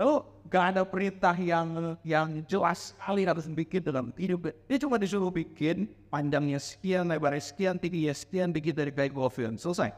Lalu 0.03 0.19
gak 0.51 0.75
ada 0.75 0.83
perintah 0.83 1.31
yang 1.39 1.95
yang 2.03 2.43
jelas 2.43 2.91
sekali 2.91 3.23
harus 3.23 3.47
bikin 3.47 3.79
dalam 3.79 4.11
hidup. 4.19 4.51
Dia 4.67 4.75
cuma 4.83 4.99
disuruh 4.99 5.31
bikin 5.31 5.87
panjangnya 6.11 6.59
sekian, 6.59 7.07
lebarnya 7.07 7.39
sekian, 7.39 7.79
tingginya 7.79 8.11
sekian, 8.11 8.51
bikin 8.51 8.75
dari 8.75 8.91
kayu 8.91 9.15
govian. 9.15 9.55
Selesai. 9.55 9.95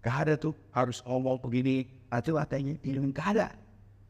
Gak 0.00 0.16
ada 0.24 0.34
tuh 0.40 0.56
harus 0.72 1.04
ngomong 1.04 1.36
begini, 1.44 1.92
atau 2.08 2.40
latihnya 2.40 2.80
ini 2.80 3.12
gak 3.12 3.36
ada. 3.36 3.52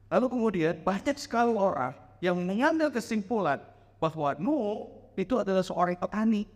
Lalu 0.06 0.26
kemudian 0.30 0.74
banyak 0.86 1.18
sekali 1.18 1.58
orang 1.58 1.98
yang 2.22 2.38
mengambil 2.38 2.94
kesimpulan 2.94 3.58
bahwa 3.98 4.38
Nuh 4.38 4.86
itu 5.18 5.34
adalah 5.34 5.66
seorang 5.66 5.98
petani. 5.98 6.46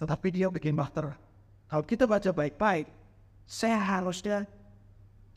Tetapi 0.00 0.26
dia 0.32 0.48
bikin 0.48 0.72
bahtera. 0.72 1.12
Kalau 1.68 1.84
kita 1.84 2.08
baca 2.08 2.32
baik-baik, 2.32 2.88
saya 3.44 3.76
harusnya, 3.76 4.48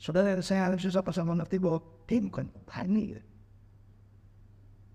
saudara 0.02 0.34
saya 0.42 0.66
harusnya 0.66 0.90
sama-sama 0.98 1.38
mengerti 1.38 1.62
bahwa 1.62 1.86
dia 2.10 2.18
bukan 2.26 2.50
petani. 2.50 3.22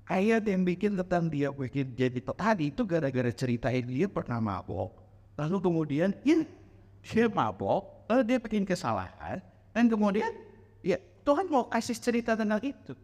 Ayat 0.06 0.42
yang 0.46 0.66
bikin 0.66 0.98
tentang 0.98 1.30
dia 1.30 1.54
bikin 1.54 1.94
jadi 1.94 2.18
petani 2.18 2.74
itu 2.74 2.82
gara-gara 2.82 3.30
ceritain 3.30 3.86
dia 3.86 4.10
pernah 4.10 4.42
mabok. 4.42 4.90
Lalu 5.38 5.56
kemudian 5.62 6.10
ya, 6.26 6.42
dia 7.06 7.26
mabok, 7.30 8.06
lalu 8.10 8.22
dia 8.26 8.38
bikin 8.42 8.66
kesalahan, 8.66 9.38
dan 9.70 9.84
kemudian 9.86 10.34
ya 10.82 10.98
Tuhan 11.22 11.46
mau 11.46 11.70
kasih 11.70 11.94
cerita 11.94 12.34
tentang 12.34 12.62
itu. 12.66 12.94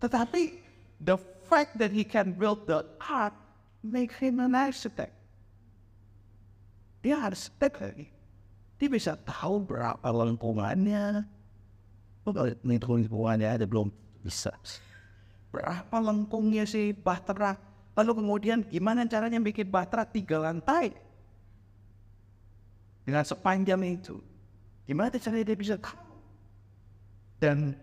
Tetapi 0.00 0.42
the 0.96 1.20
fact 1.44 1.76
that 1.76 1.92
he 1.92 2.08
can 2.08 2.32
build 2.32 2.64
the 2.64 2.80
ark 3.04 3.36
make 3.84 4.16
him 4.16 4.40
an 4.40 4.56
architect. 4.56 5.12
Dia 7.04 7.20
arsitek 7.20 7.72
lagi. 7.82 8.06
Dia 8.82 8.90
bisa 8.90 9.14
tahu 9.14 9.62
berapa 9.62 10.02
lengkungannya. 10.02 11.22
Ngitung 12.66 12.98
lengkungannya 12.98 13.46
ada 13.46 13.62
belum 13.62 13.94
bisa. 14.26 14.50
Berapa 15.54 16.02
lengkungnya 16.02 16.66
si 16.66 16.90
bahtera. 16.90 17.54
Lalu 17.94 18.18
kemudian 18.18 18.66
gimana 18.66 19.06
caranya 19.06 19.38
bikin 19.38 19.70
bahtera 19.70 20.02
tiga 20.02 20.42
lantai. 20.42 20.98
Dengan 23.06 23.22
sepanjang 23.22 23.86
itu. 23.86 24.18
Gimana 24.82 25.14
caranya 25.14 25.46
dia 25.46 25.58
bisa 25.62 25.78
tahu. 25.78 26.02
Dan 27.38 27.78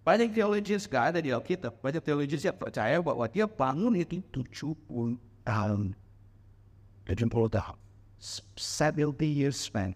banyak 0.00 0.32
teologians 0.32 0.88
gak 0.88 1.12
ada 1.12 1.20
di 1.20 1.28
Alkitab. 1.28 1.76
Banyak 1.84 2.00
teologians 2.00 2.40
yang 2.40 2.56
percaya 2.56 3.04
bahwa 3.04 3.28
dia 3.28 3.44
bangun 3.44 3.92
itu 4.00 4.24
70 4.32 5.20
tahun. 5.44 5.92
70 7.04 7.28
tahun. 7.52 7.76
70 8.16 9.12
years 9.28 9.60
span. 9.68 9.92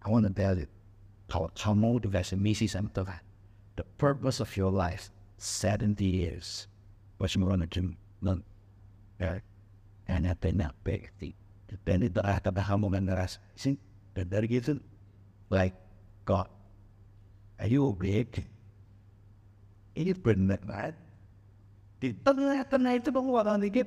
I 0.00 0.08
want 0.08 0.24
to 0.24 0.32
tell 0.32 0.56
you. 0.56 0.68
Kamu 1.30 2.02
dikasih 2.02 2.40
misi 2.40 2.66
sama 2.66 2.90
Tuhan. 2.90 3.22
The 3.78 3.86
purpose 3.96 4.42
of 4.42 4.50
your 4.58 4.72
life, 4.72 5.14
70 5.38 6.02
years. 6.02 6.66
What 7.20 7.36
you 7.36 7.44
gonna 7.44 7.68
do? 7.68 7.94
None. 8.24 8.42
Ya. 9.20 9.44
Kanya 10.08 10.34
pinapekti. 10.34 11.36
Dan 11.86 12.02
itu 12.02 12.18
ah 12.26 12.42
kata 12.42 12.66
kamu 12.66 12.90
kan 12.90 13.04
ngerasa 13.06 13.38
sih. 13.54 13.78
Dan 14.10 14.26
dari 14.26 14.50
gitu, 14.50 14.82
like, 15.54 15.76
God, 16.26 16.50
are 17.62 17.70
you 17.70 17.94
big? 17.94 18.42
Ini 19.94 20.18
bener 20.18 20.58
kan? 20.66 20.98
Di 22.02 22.10
tengah-tengah 22.10 22.98
itu 22.98 23.14
penguatan 23.14 23.62
dikit. 23.62 23.86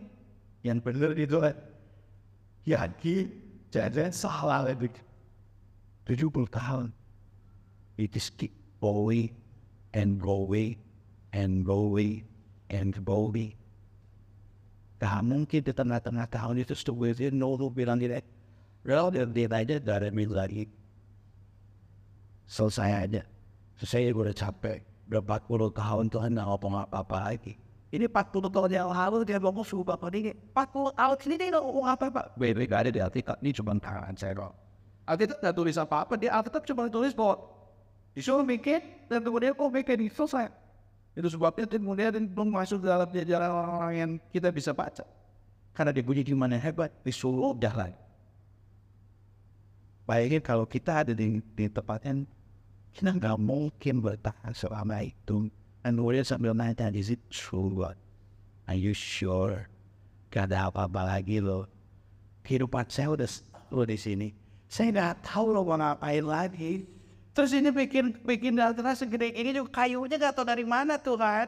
Yang 0.63 0.79
bener 0.79 1.11
itu 1.19 1.37
kan. 1.43 1.55
Yakin, 2.63 3.25
jangan 3.67 4.15
salah 4.15 4.63
lagi. 4.63 4.87
70 6.03 6.47
tahun. 6.51 6.91
It 7.95 8.11
is 8.17 8.27
keep 8.33 8.51
going 8.83 9.31
and 9.95 10.19
going 10.19 10.75
and 11.31 11.63
going 11.63 12.27
and 12.67 12.91
going. 13.05 13.55
Gak 14.99 15.19
mungkin 15.23 15.61
di 15.63 15.73
tengah-tengah 15.75 16.27
tahun 16.31 16.63
itu 16.63 16.75
setuju 16.75 17.27
no 17.31 17.55
lu 17.59 17.67
bilang 17.67 17.99
gitu. 17.99 18.19
Well, 18.83 19.11
dia 19.11 19.47
aja 19.47 19.79
dari 19.79 20.11
minggu 20.11 20.35
lagi. 20.35 20.67
Selesai 22.47 23.07
aja. 23.07 23.21
Selesai 23.79 24.11
gue 24.11 24.23
udah 24.27 24.35
capek. 24.35 24.83
Udah 25.07 25.21
40 25.23 25.71
tahun 25.71 26.05
Tuhan 26.11 26.29
gak 26.35 26.47
ngomong 26.47 26.73
apa-apa 26.87 27.31
lagi. 27.31 27.55
Ini 27.93 28.09
40 28.09 28.49
tahun 28.49 28.71
yang 28.73 28.89
lalu 28.89 29.21
dia 29.23 29.37
ngomong 29.37 29.63
suhu 29.63 29.85
bapak 29.85 30.11
ini. 30.17 30.33
40 30.55 30.97
tahun 30.97 31.17
ini 31.29 31.35
dia 31.37 31.47
nggak 31.53 31.63
ngomong 31.63 31.87
apa-apa. 31.87 32.21
Baik, 32.35 32.65
gak 32.67 32.79
ada 32.87 32.91
di 32.91 32.99
Alkitab. 32.99 33.37
Ini 33.39 33.51
cuma 33.53 33.71
tangan 33.77 34.15
saya 34.17 34.33
kok. 34.33 34.62
Alkitab 35.03 35.37
gak 35.43 35.55
tulis 35.55 35.75
apa-apa. 35.75 36.13
Dia 36.15 36.31
Alkitab 36.39 36.63
cuma 36.63 36.87
tulis 36.87 37.11
bahwa 37.11 37.43
disuruh 38.15 38.45
bikin 38.47 38.79
dan 39.11 39.19
kemudian 39.19 39.51
kok 39.51 39.69
bikin 39.71 40.07
itu 40.07 40.23
selesai. 40.23 40.51
Itu 41.13 41.29
sebabnya 41.29 41.69
kemudian 41.69 42.25
belum 42.31 42.49
masuk 42.49 42.81
dalam 42.81 43.05
jajaran 43.11 43.51
orang-orang 43.51 43.93
yang 43.93 44.11
kita 44.33 44.49
bisa 44.49 44.73
baca. 44.73 45.05
Karena 45.73 45.93
dia 45.93 46.05
punya 46.05 46.21
gimana 46.21 46.57
hebat, 46.57 46.89
disuruh 47.01 47.53
udah 47.53 47.73
lah. 47.73 47.91
Bayangin 50.05 50.41
kalau 50.43 50.65
kita 50.67 51.05
ada 51.05 51.13
di, 51.15 51.39
di 51.41 51.65
tempat 51.69 52.03
yang 52.05 52.27
kita 52.93 53.09
nggak 53.13 53.37
mungkin 53.39 54.03
bertahan 54.03 54.53
selama 54.53 55.01
itu. 55.01 55.49
Dan 55.83 55.99
kemudian 55.99 56.23
sambil 56.23 56.55
nanya, 56.55 56.93
is 56.95 57.11
it 57.11 57.19
true 57.27 57.73
God? 57.75 57.97
Are 58.69 58.77
you 58.77 58.95
sure? 58.95 59.67
Gak 60.31 60.49
ada 60.49 60.71
apa-apa 60.71 61.13
lagi 61.13 61.43
loh. 61.43 61.67
Kehidupan 62.47 62.87
saya 62.87 63.11
udah 63.11 63.27
setahun 63.27 63.85
di 63.85 63.97
sini. 63.99 64.27
Saya 64.73 64.89
nggak 64.89 65.29
tahu 65.29 65.53
loh 65.53 65.61
mau 65.61 65.77
ngapain 65.77 66.25
lagi. 66.25 66.89
Terus 67.37 67.53
ini 67.53 67.69
bikin 67.69 68.17
bikin 68.25 68.57
dalam 68.57 68.73
segede 68.97 69.29
ini 69.29 69.53
juga 69.53 69.69
kayunya 69.69 70.17
gak 70.17 70.33
tahu 70.33 70.49
dari 70.49 70.65
mana 70.65 70.97
tuh 70.97 71.13
kan. 71.13 71.45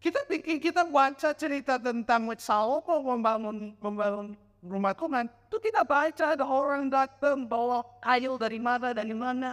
Kita 0.00 0.24
bikin 0.24 0.56
kita 0.56 0.88
baca 0.88 1.36
cerita 1.36 1.76
tentang 1.76 2.32
Salomo 2.40 2.96
membangun 3.04 3.76
membangun 3.76 4.32
rumah 4.64 4.96
Tuhan. 4.96 5.28
Tuh 5.52 5.60
kita 5.60 5.84
baca 5.84 6.24
ada 6.32 6.48
orang 6.48 6.88
datang 6.88 7.44
bawa 7.44 7.84
kayu 8.00 8.40
dari 8.40 8.56
mana 8.56 8.96
dari 8.96 9.12
mana. 9.12 9.52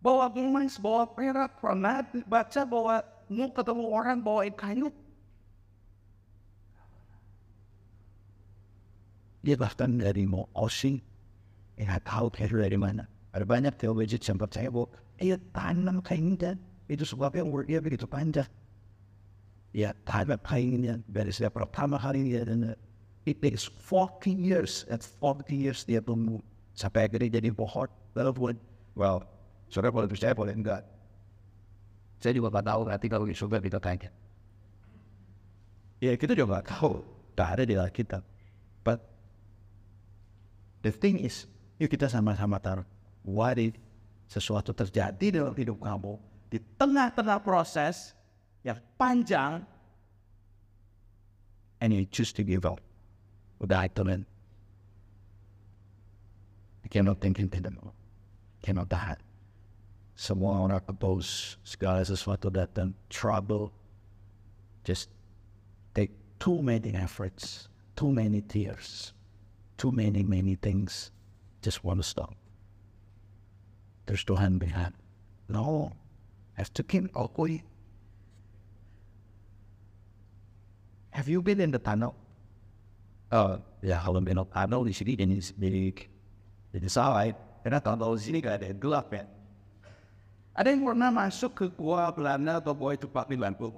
Bawa 0.00 0.32
emas, 0.32 0.80
bawa 0.80 1.04
perak, 1.12 1.60
pernah 1.60 2.00
baca 2.24 2.60
bawa 2.64 3.04
mau 3.28 3.52
ketemu 3.52 3.84
orang 3.84 4.16
bawain 4.16 4.56
kayu. 4.56 4.88
Dia 9.44 9.60
bahkan 9.60 9.92
dari 10.00 10.24
mau 10.24 10.48
Osing, 10.56 11.00
ya 11.80 11.96
tahu 12.04 12.28
kayu 12.28 12.60
dari 12.60 12.76
mana. 12.76 13.08
Ada 13.32 13.48
banyak 13.48 13.74
teologi 13.80 14.20
percaya 14.20 14.68
bahwa 14.68 14.92
ayo 15.22 15.36
tanam 15.56 16.04
kainnya. 16.04 16.60
Itu 16.90 17.06
sebabnya 17.06 17.46
umur 17.46 17.64
dia 17.64 17.80
begitu 17.80 18.04
panjang. 18.04 18.46
Ya 19.72 19.96
tanam 20.04 20.36
kainnya 20.44 21.00
dari 21.08 21.32
setiap 21.32 21.56
pertama 21.56 21.96
kali 21.96 22.36
dia 22.36 22.44
dan 22.44 22.76
it 23.24 23.40
takes 23.40 23.70
40 23.88 24.36
years. 24.36 24.84
At 24.92 25.00
40 25.00 25.56
years 25.56 25.80
dia 25.88 26.04
tumbuh 26.04 26.44
sampai 26.76 27.08
akhirnya 27.08 27.40
jadi 27.40 27.48
pohon. 27.54 27.88
Lalu 28.12 28.58
well, 28.98 29.24
saudara 29.70 29.94
boleh 29.94 30.10
percaya 30.10 30.34
boleh 30.36 30.52
enggak. 30.52 30.82
Saya 32.20 32.36
juga 32.36 32.52
nggak 32.52 32.66
tahu 32.68 32.80
nanti 32.84 33.06
kalau 33.08 33.24
di 33.24 33.32
surga 33.32 33.58
kita 33.64 33.78
tanya. 33.80 34.10
Ya 36.02 36.12
kita 36.18 36.36
juga 36.36 36.58
nggak 36.60 36.68
tahu. 36.68 37.00
Tak 37.32 37.48
ada 37.56 37.62
di 37.64 37.72
Alkitab. 37.78 38.20
But 38.84 39.00
the 40.84 40.92
thing 40.92 41.22
is, 41.22 41.48
yuk 41.80 41.88
kita 41.88 42.06
sama-sama 42.12 42.60
taruh 42.60 42.84
what 43.24 43.56
if 43.56 43.72
sesuatu 44.28 44.70
terjadi 44.76 45.42
dalam 45.42 45.56
hidup 45.56 45.80
kamu 45.80 46.14
di 46.52 46.62
tengah-tengah 46.76 47.40
proses 47.42 48.12
yang 48.60 48.76
panjang 48.94 49.64
and 51.80 51.92
you 51.92 52.04
choose 52.04 52.32
to 52.32 52.42
give 52.44 52.68
up. 52.68 52.80
Udah 53.60 53.88
itu 53.88 54.04
men. 54.04 54.24
You 56.84 56.90
cannot 56.92 57.20
think 57.20 57.40
into 57.40 57.60
them. 57.60 57.76
Cannot 58.60 58.88
tahan. 58.92 59.16
Semua 60.16 60.60
orang 60.60 60.84
oppose 60.84 61.56
segala 61.64 62.04
sesuatu 62.04 62.52
datang 62.52 62.92
trouble. 63.08 63.72
Just 64.84 65.08
take 65.96 66.12
too 66.36 66.60
many 66.60 66.92
efforts, 66.92 67.72
too 67.96 68.12
many 68.12 68.44
tears, 68.44 69.16
too 69.80 69.92
many 69.92 70.20
many 70.20 70.56
things. 70.60 71.12
Just 71.60 71.84
want 71.84 72.00
to 72.00 72.06
stop. 72.06 72.32
Terus 74.08 74.24
Tuhan 74.24 74.56
behind. 74.56 74.96
no, 75.50 75.90
have 76.54 76.70
to 76.72 76.82
keep 76.86 77.10
going. 77.12 77.62
Have 81.10 81.26
you 81.26 81.42
been 81.42 81.58
in 81.58 81.74
the 81.74 81.82
tunnel? 81.82 82.14
Oh, 83.34 83.58
ya 83.82 83.98
kalau 83.98 84.22
belok 84.22 84.50
tunnel 84.54 84.86
di 84.86 84.94
sini 84.94 85.18
jadi 85.18 85.36
jadi 85.58 85.82
jadi 86.70 86.88
salah. 86.88 87.34
Karena 87.60 87.82
tunnel 87.82 88.14
di 88.14 88.22
sini 88.22 88.38
gak 88.40 88.62
ada 88.62 88.66
yang 88.70 88.80
gelap 88.80 89.10
ya. 89.10 89.26
Ada 90.54 90.70
yang 90.70 90.82
pernah 90.86 91.10
masuk 91.10 91.52
ke 91.54 91.66
gua 91.74 92.10
Belanda 92.14 92.62
atau 92.62 92.72
gua 92.72 92.94
itu 92.94 93.10
Pak 93.10 93.26
lampu? 93.34 93.74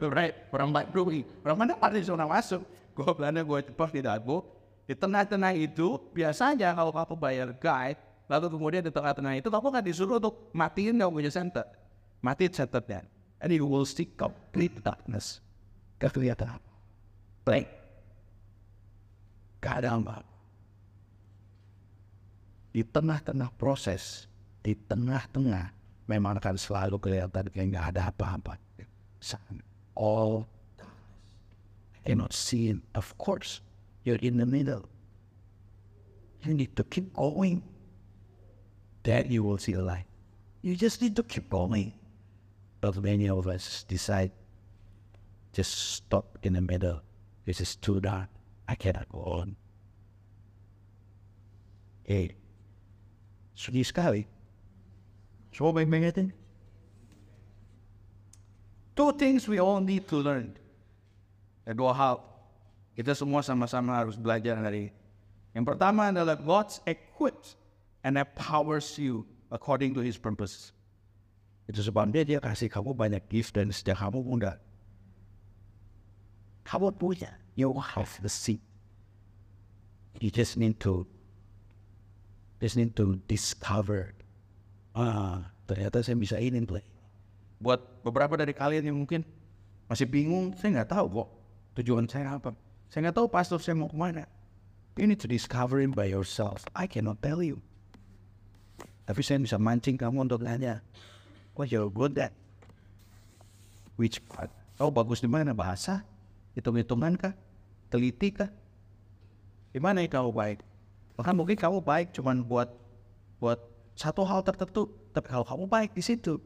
right, 0.00 0.48
orang 0.48 0.72
Bandung, 0.72 1.12
orang 1.44 1.56
mana 1.60 1.72
pada 1.76 1.98
zona 2.00 2.24
masuk? 2.24 2.64
Gua 2.94 3.10
Belanda, 3.12 3.42
gua 3.44 3.60
Jepang 3.60 3.90
di 3.90 4.00
Lampu. 4.00 4.40
Di 4.84 4.92
tengah-tengah 4.92 5.56
itu, 5.56 5.96
biasanya 6.12 6.76
kalau 6.76 6.92
kamu 6.92 7.14
bayar 7.16 7.48
guide, 7.56 8.00
lalu 8.28 8.52
kemudian 8.52 8.84
di 8.84 8.92
tengah-tengah 8.92 9.40
itu 9.40 9.48
kamu 9.48 9.68
kan 9.72 9.82
disuruh 9.84 10.20
untuk 10.20 10.52
matiin 10.52 11.00
kamu 11.00 11.12
punya 11.24 11.32
center. 11.32 11.64
Matiin 12.20 12.52
centernya. 12.52 13.00
And 13.40 13.52
you 13.52 13.64
will 13.64 13.88
see 13.88 14.08
complete 14.08 14.80
darkness. 14.84 15.40
Gak 16.00 16.16
kelihatan. 16.16 16.60
Blank. 17.44 17.68
Gak 19.60 19.84
ada 19.84 19.96
apa. 19.96 20.16
Di 22.72 22.84
tengah-tengah 22.84 23.52
proses, 23.56 24.28
di 24.60 24.76
tengah-tengah, 24.76 25.72
memang 26.08 26.36
akan 26.40 26.56
selalu 26.60 26.96
kelihatan 27.00 27.48
kayak 27.52 27.68
gak 27.72 27.86
ada 27.96 28.12
apa-apa. 28.12 28.60
All 29.96 30.44
darkness. 30.76 32.04
Cannot 32.04 32.32
see 32.36 32.76
it. 32.76 32.80
Of 32.92 33.16
course, 33.16 33.64
you're 34.04 34.20
in 34.20 34.36
the 34.36 34.46
middle. 34.46 34.88
You 36.42 36.54
need 36.54 36.76
to 36.76 36.84
keep 36.84 37.12
going. 37.14 37.62
Then 39.02 39.30
you 39.30 39.42
will 39.42 39.58
see 39.58 39.72
a 39.72 39.82
light. 39.82 40.06
You 40.62 40.76
just 40.76 41.00
need 41.02 41.16
to 41.16 41.22
keep 41.22 41.50
going. 41.50 41.92
But 42.80 42.96
many 43.02 43.28
of 43.28 43.48
us 43.48 43.84
decide 43.88 44.30
just 45.52 45.96
stop 45.96 46.38
in 46.42 46.52
the 46.52 46.60
middle. 46.60 47.00
This 47.44 47.60
is 47.60 47.76
too 47.76 48.00
dark. 48.00 48.28
I 48.68 48.74
cannot 48.74 49.08
go 49.08 49.20
on. 49.20 49.56
Eh, 52.08 52.28
sunyi 53.56 53.84
sekali. 53.84 54.26
Coba 55.52 55.80
baik-baik 55.80 56.32
Two 58.96 59.12
things 59.12 59.48
we 59.48 59.58
all 59.58 59.80
need 59.80 60.06
to 60.08 60.16
learn. 60.16 60.54
Ada 61.66 61.74
dua 61.74 61.92
hal. 61.94 62.33
Kita 62.94 63.10
semua 63.10 63.42
sama-sama 63.42 63.98
harus 63.98 64.14
belajar 64.14 64.54
dari. 64.62 64.94
Yang 65.50 65.64
pertama 65.66 66.14
adalah 66.14 66.38
God 66.38 66.70
equips 66.86 67.58
and 68.06 68.14
empowers 68.14 68.94
you 68.94 69.26
according 69.50 69.90
to 69.98 70.00
His 70.02 70.14
purpose. 70.14 70.70
Itu 71.66 71.82
sebabnya 71.82 72.22
dia 72.22 72.38
kasih 72.38 72.70
kamu 72.70 72.94
banyak 72.94 73.22
gift 73.26 73.58
dan 73.58 73.74
sejak 73.74 73.98
kamu 73.98 74.22
muda. 74.22 74.62
Kamu 76.64 76.94
punya, 76.96 77.34
you 77.58 77.70
have 77.76 78.10
the 78.22 78.30
seed. 78.30 78.62
You 80.22 80.30
just 80.30 80.54
need 80.54 80.78
to, 80.86 81.04
just 82.62 82.78
need 82.78 82.94
to 82.94 83.18
discover. 83.26 84.14
Ah, 84.94 85.50
ternyata 85.66 86.00
saya 86.06 86.14
bisa 86.14 86.38
ini 86.38 86.62
play. 86.62 86.86
Buat 87.58 88.06
beberapa 88.06 88.38
dari 88.38 88.54
kalian 88.54 88.94
yang 88.94 88.98
mungkin 89.02 89.26
masih 89.90 90.06
bingung, 90.06 90.54
saya 90.54 90.80
nggak 90.80 90.94
tahu 90.94 91.06
kok 91.10 91.28
tujuan 91.82 92.06
saya 92.06 92.38
apa. 92.38 92.54
Saya 92.94 93.10
nggak 93.10 93.18
tahu 93.18 93.26
pastor 93.26 93.58
saya 93.58 93.74
mau 93.74 93.90
ke 93.90 93.98
mana. 93.98 94.22
You 94.94 95.10
need 95.10 95.18
to 95.18 95.26
discover 95.26 95.82
it 95.82 95.90
by 95.98 96.06
yourself. 96.06 96.62
I 96.78 96.86
cannot 96.86 97.18
tell 97.18 97.42
you. 97.42 97.58
Tapi 99.02 99.18
saya 99.18 99.42
bisa 99.42 99.58
mancing 99.58 99.98
kamu 99.98 100.30
untuk 100.30 100.46
nanya, 100.46 100.78
what 101.58 101.74
you're 101.74 101.90
good 101.90 102.14
at? 102.22 102.30
Which 103.98 104.22
part? 104.30 104.46
Oh 104.78 104.94
bagus 104.94 105.18
di 105.18 105.26
mana 105.26 105.50
bahasa? 105.50 106.06
Hitung-hitungan 106.54 107.18
kah? 107.18 107.34
Teliti 107.90 108.30
kah? 108.30 108.54
Gimana 109.74 110.06
yang 110.06 110.14
kamu 110.14 110.30
baik? 110.30 110.62
Bahkan 111.18 111.34
mungkin 111.34 111.58
kamu 111.58 111.82
baik 111.82 112.14
cuman 112.14 112.46
buat 112.46 112.70
buat 113.42 113.58
satu 113.98 114.22
hal 114.22 114.46
tertentu, 114.46 114.86
tapi 115.10 115.26
kalau 115.34 115.42
kamu 115.42 115.66
baik 115.66 115.90
di 115.98 116.02
situ, 116.06 116.38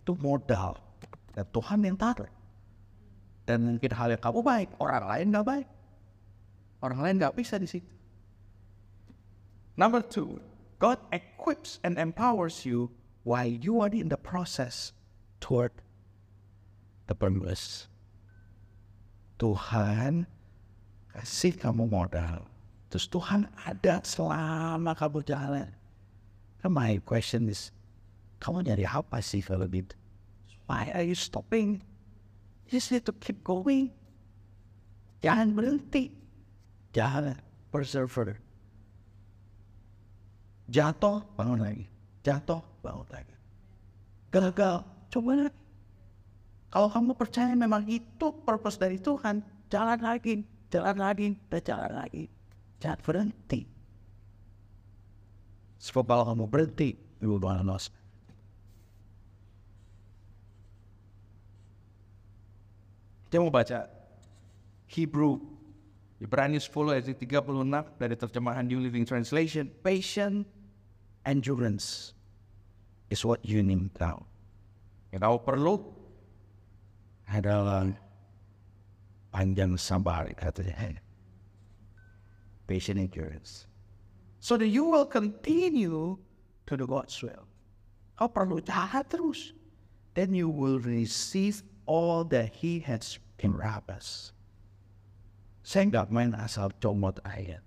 itu 0.00 0.12
modal 0.16 0.80
dan 1.36 1.44
Tuhan 1.52 1.84
yang 1.84 2.00
taruh. 2.00 2.32
Dan 3.44 3.76
mungkin 3.76 3.92
hal 3.92 4.16
yang 4.16 4.22
kamu 4.24 4.40
baik, 4.40 4.68
orang 4.80 5.04
lain 5.04 5.28
nggak 5.28 5.44
baik. 5.44 5.68
Orang 6.80 7.04
lain 7.04 7.20
nggak 7.20 7.36
bisa 7.36 7.60
di 7.60 7.68
situ. 7.68 7.92
Number 9.76 10.00
two, 10.04 10.40
God 10.80 11.00
equips 11.12 11.80
and 11.84 12.00
empowers 12.00 12.64
you 12.64 12.92
while 13.24 13.48
you 13.48 13.80
are 13.84 13.92
in 13.92 14.08
the 14.08 14.20
process 14.20 14.92
toward 15.40 15.72
the 17.08 17.16
purpose. 17.16 17.88
Tuhan 19.40 20.28
kasih 21.16 21.56
kamu 21.56 21.88
modal. 21.88 22.44
Terus 22.92 23.08
Tuhan 23.08 23.48
ada 23.64 24.04
selama 24.04 24.92
kamu 24.92 25.24
jalan. 25.24 25.68
Kan 26.60 26.76
my 26.76 27.00
question 27.04 27.48
is, 27.48 27.72
kamu 28.40 28.68
nyari 28.68 28.84
apa 28.84 29.24
sih 29.24 29.40
kalau 29.40 29.64
gitu? 29.68 29.96
Why 30.68 30.92
are 30.92 31.04
you 31.04 31.16
stopping? 31.16 31.80
You 32.68 32.78
just 32.78 32.92
need 32.92 33.08
to 33.08 33.16
keep 33.16 33.40
going. 33.40 33.96
Jangan 35.24 35.56
berhenti. 35.56 36.19
Jangan 36.90 37.38
persevere. 37.70 38.42
Jatuh, 40.70 41.22
bangun 41.34 41.60
lagi. 41.62 41.86
Jatuh, 42.22 42.62
bangun 42.82 43.06
lagi. 43.10 43.34
Gagal, 44.30 44.86
coba 45.10 45.30
lagi. 45.46 45.58
Kalau 46.70 46.86
kamu 46.86 47.18
percaya 47.18 47.50
memang 47.58 47.82
itu 47.90 48.30
purpose 48.46 48.78
dari 48.78 49.02
Tuhan, 49.02 49.42
jalan 49.66 49.98
lagi, 49.98 50.46
jalan 50.70 50.96
lagi, 51.02 51.34
dan 51.50 51.62
jalan 51.66 51.92
lagi. 51.98 52.30
Jangan 52.78 53.00
berhenti. 53.02 53.60
Sebab 55.82 56.06
kalau 56.06 56.24
kamu 56.30 56.44
berhenti, 56.46 56.94
you 57.18 57.26
will 57.26 57.42
gonna 57.42 57.66
lost. 57.66 57.90
Dia 63.30 63.38
mau 63.42 63.50
baca 63.50 63.86
Hebrew 64.90 65.38
Ibrani 66.20 66.60
10 66.60 66.92
ayat 66.92 67.04
36 67.16 67.96
dari 67.96 68.12
terjemahan 68.12 68.68
New 68.68 68.76
Living 68.76 69.08
Translation. 69.08 69.72
Patient 69.80 70.44
endurance 71.24 72.12
is 73.08 73.24
what 73.24 73.40
you 73.40 73.64
need 73.64 73.88
now. 73.96 74.28
Yang 75.16 75.24
kamu 75.24 75.38
perlu 75.48 75.74
adalah 77.24 77.88
panjang 79.32 79.80
sabar 79.80 80.28
katanya. 80.36 81.00
Patient 82.68 83.00
endurance. 83.00 83.64
So 84.44 84.60
that 84.60 84.68
you 84.68 84.84
will 84.84 85.08
continue 85.08 86.20
to 86.68 86.72
do 86.76 86.84
God's 86.84 87.16
will. 87.24 87.48
Kau 88.20 88.28
perlu 88.28 88.60
jahat 88.60 89.08
terus. 89.08 89.56
Then 90.12 90.36
you 90.36 90.52
will 90.52 90.76
receive 90.84 91.64
all 91.88 92.28
that 92.28 92.52
He 92.52 92.84
has 92.84 93.16
us. 93.88 94.36
Saya 95.60 95.86
nggak 95.86 96.08
main 96.08 96.32
asal 96.34 96.72
comot 96.80 97.20
ayat. 97.24 97.60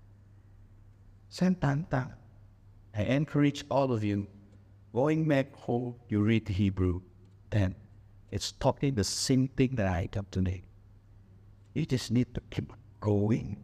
Saya 1.30 1.54
tantang. 1.54 2.14
I 2.94 3.02
encourage 3.10 3.66
all 3.70 3.90
of 3.90 4.06
you, 4.06 4.30
going 4.94 5.26
back 5.26 5.50
home, 5.66 5.98
you 6.06 6.22
read 6.22 6.46
Hebrew, 6.46 7.02
then 7.50 7.74
it's 8.30 8.54
talking 8.54 8.94
the 8.94 9.02
same 9.02 9.50
thing 9.50 9.74
that 9.74 9.90
I 9.90 10.06
got 10.06 10.30
today. 10.30 10.62
You 11.74 11.86
just 11.86 12.14
need 12.14 12.30
to 12.38 12.42
keep 12.54 12.70
going, 13.02 13.58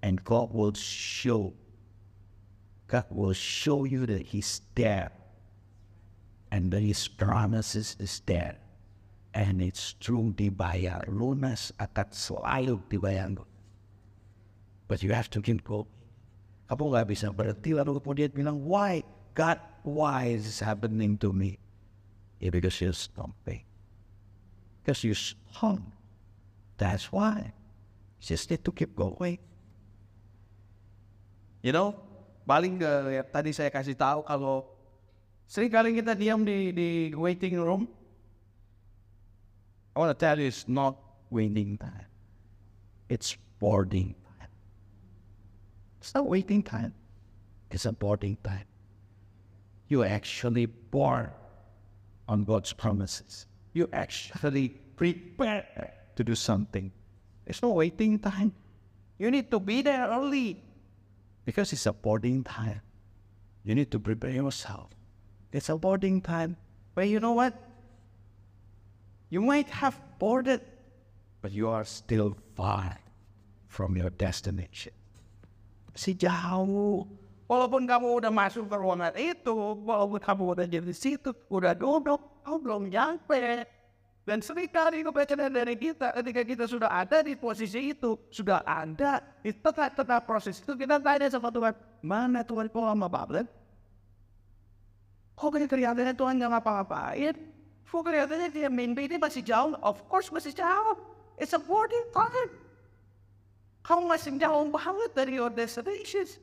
and 0.00 0.24
God 0.24 0.52
will 0.56 0.72
show. 0.72 1.52
God 2.88 3.04
will 3.12 3.36
show 3.36 3.84
you 3.84 4.08
that 4.08 4.32
He's 4.32 4.64
there, 4.74 5.12
and 6.48 6.72
that 6.72 6.80
His 6.80 7.08
promises 7.08 7.96
is 8.00 8.24
there, 8.24 8.56
and 9.32 9.64
it's 9.64 9.96
true 9.96 10.32
dibayar 10.36 11.04
lunas 11.08 11.72
akan 11.80 12.08
selalu 12.12 12.76
dibayar. 12.88 13.32
But 14.88 15.00
you 15.00 15.16
have 15.16 15.32
to 15.32 15.40
keep 15.40 15.64
going. 15.64 15.88
Kamu 16.68 16.92
nggak 16.92 17.08
bisa 17.08 17.28
berhenti 17.32 17.76
lalu 17.76 18.00
kemudian 18.00 18.32
bilang, 18.32 18.60
why? 18.64 19.04
God, 19.32 19.60
why 19.84 20.36
is 20.36 20.44
this 20.44 20.60
happening 20.60 21.16
to 21.20 21.32
me? 21.32 21.56
Yeah, 22.40 22.52
because 22.52 22.80
you're 22.80 22.96
stopping. 22.96 23.64
Because 24.80 25.04
you 25.04 25.16
stop. 25.16 25.80
That's 26.76 27.08
why. 27.08 27.52
You 28.20 28.24
just 28.24 28.48
need 28.52 28.64
to 28.64 28.72
keep 28.72 28.92
going. 28.96 29.40
You 31.62 31.70
know, 31.70 31.94
paling 32.42 32.82
ke 32.82 32.92
yang 33.14 33.28
tadi 33.30 33.54
saya 33.54 33.70
kasih 33.70 33.94
tahu 33.94 34.26
kalau 34.26 34.66
sering 35.46 35.70
kali 35.70 35.94
kita 35.94 36.18
diam 36.18 36.42
di 36.42 36.74
di 36.74 36.88
waiting 37.14 37.54
room. 37.56 37.86
I 39.94 40.00
want 40.00 40.18
to 40.18 40.26
tell 40.26 40.38
you 40.38 40.46
it's 40.46 40.68
not 40.68 40.96
Waiting 41.32 41.78
time. 41.78 42.04
It's 43.08 43.38
boarding 43.58 44.14
time. 44.38 44.48
It's 45.98 46.14
not 46.14 46.28
waiting 46.28 46.62
time. 46.62 46.92
It's 47.70 47.86
a 47.86 47.92
boarding 47.92 48.36
time. 48.44 48.66
You 49.88 50.04
actually 50.04 50.66
board 50.66 51.30
on 52.28 52.44
God's 52.44 52.74
promises. 52.74 53.46
You 53.72 53.88
actually 53.94 54.76
prepare 54.94 55.64
to 56.14 56.22
do 56.22 56.34
something. 56.34 56.92
It's 57.46 57.62
no 57.62 57.70
waiting 57.70 58.18
time. 58.18 58.52
You 59.16 59.30
need 59.30 59.50
to 59.52 59.58
be 59.58 59.80
there 59.80 60.06
early 60.06 60.62
because 61.46 61.72
it's 61.72 61.86
a 61.86 61.94
boarding 61.94 62.44
time. 62.44 62.82
You 63.64 63.74
need 63.74 63.90
to 63.90 63.98
prepare 63.98 64.32
yourself. 64.32 64.90
It's 65.50 65.70
a 65.70 65.78
boarding 65.78 66.20
time. 66.20 66.58
But 66.94 67.08
you 67.08 67.20
know 67.20 67.32
what? 67.32 67.54
You 69.32 69.40
might 69.40 69.72
have 69.72 69.96
boarded, 70.20 70.60
but 71.40 71.56
you 71.56 71.72
are 71.72 71.88
still 71.88 72.36
far 72.52 73.00
from 73.64 73.96
your 73.96 74.12
destination. 74.12 74.92
Si 75.96 76.12
jauh. 76.12 77.08
Walaupun 77.48 77.88
kamu 77.88 78.20
udah 78.20 78.28
masuk 78.28 78.68
ke 78.68 78.76
ruangan 78.76 79.16
itu, 79.16 79.56
walaupun 79.88 80.20
kamu 80.20 80.42
udah 80.52 80.66
di 80.68 80.92
situ, 80.92 81.32
udah 81.48 81.72
duduk, 81.72 82.20
kamu 82.44 82.56
belum 82.60 82.82
nyampe. 82.92 83.64
Dan 84.28 84.44
sering 84.44 84.68
kali 84.68 85.00
kebacaran 85.00 85.48
dari 85.48 85.80
kita, 85.80 86.12
ketika 86.20 86.42
kita 86.44 86.64
sudah 86.68 86.92
ada 86.92 87.24
di 87.24 87.32
posisi 87.32 87.96
itu, 87.96 88.20
sudah 88.28 88.60
ada 88.68 89.24
di 89.40 89.56
tengah-tengah 89.56 90.28
proses 90.28 90.60
itu, 90.60 90.76
kita 90.76 91.00
tanya 91.00 91.32
sama 91.32 91.48
Tuhan, 91.48 91.72
mana 92.04 92.44
Tuhan 92.44 92.68
kok 92.68 92.84
lama 92.84 93.08
banget? 93.08 93.48
Kok 95.40 95.56
kelihatannya 95.56 96.12
Tuhan 96.12 96.36
nggak 96.36 96.50
ngapa-ngapain? 96.52 97.61
Kelihatannya 97.92 98.48
dia 98.48 98.72
mimpi 98.72 99.04
ini 99.04 99.20
masih 99.20 99.44
jauh? 99.44 99.76
Of 99.84 100.00
course 100.08 100.32
masih 100.32 100.56
jauh. 100.56 100.96
It's 101.36 101.52
a 101.52 101.60
boarding 101.60 102.08
time. 102.16 102.48
Kamu 103.84 104.08
masih 104.08 104.32
jauh 104.40 104.64
banget 104.72 105.10
dari 105.12 105.36
your 105.36 105.52
destinations. 105.52 106.40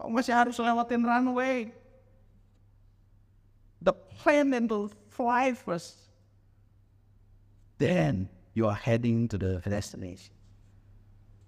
Kamu 0.00 0.16
masih 0.16 0.32
harus 0.32 0.56
lewatin 0.56 1.04
runway. 1.04 1.76
The 3.84 3.92
plan 3.92 4.56
and 4.56 4.70
to 4.72 4.88
fly 5.12 5.52
first. 5.52 6.08
Then 7.76 8.32
you 8.56 8.64
are 8.64 8.78
heading 8.78 9.28
to 9.28 9.36
the 9.36 9.60
destination. 9.60 10.32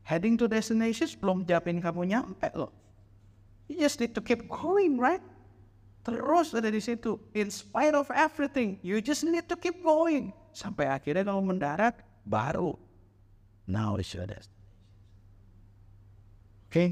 Heading 0.04 0.36
to 0.36 0.46
destinations 0.50 1.16
belum 1.16 1.48
jamin 1.48 1.80
kamu 1.80 2.12
nyampe 2.12 2.52
loh. 2.52 2.74
You 3.66 3.80
just 3.80 3.98
need 3.98 4.14
to 4.14 4.22
keep 4.22 4.46
going, 4.46 5.00
right? 5.00 5.22
Terus 6.06 6.54
ada 6.54 6.70
di 6.70 6.78
situ. 6.78 7.18
In 7.34 7.50
spite 7.50 7.98
of 7.98 8.06
everything, 8.14 8.78
you 8.78 9.02
just 9.02 9.26
need 9.26 9.50
to 9.50 9.58
keep 9.58 9.82
going. 9.82 10.30
Sampai 10.54 10.86
akhirnya 10.86 11.26
kamu 11.26 11.58
mendarat, 11.58 11.98
baru. 12.22 12.78
Now 13.66 13.98
is 13.98 14.06
your 14.14 14.22
destination. 14.30 14.54
Okay? 16.70 16.88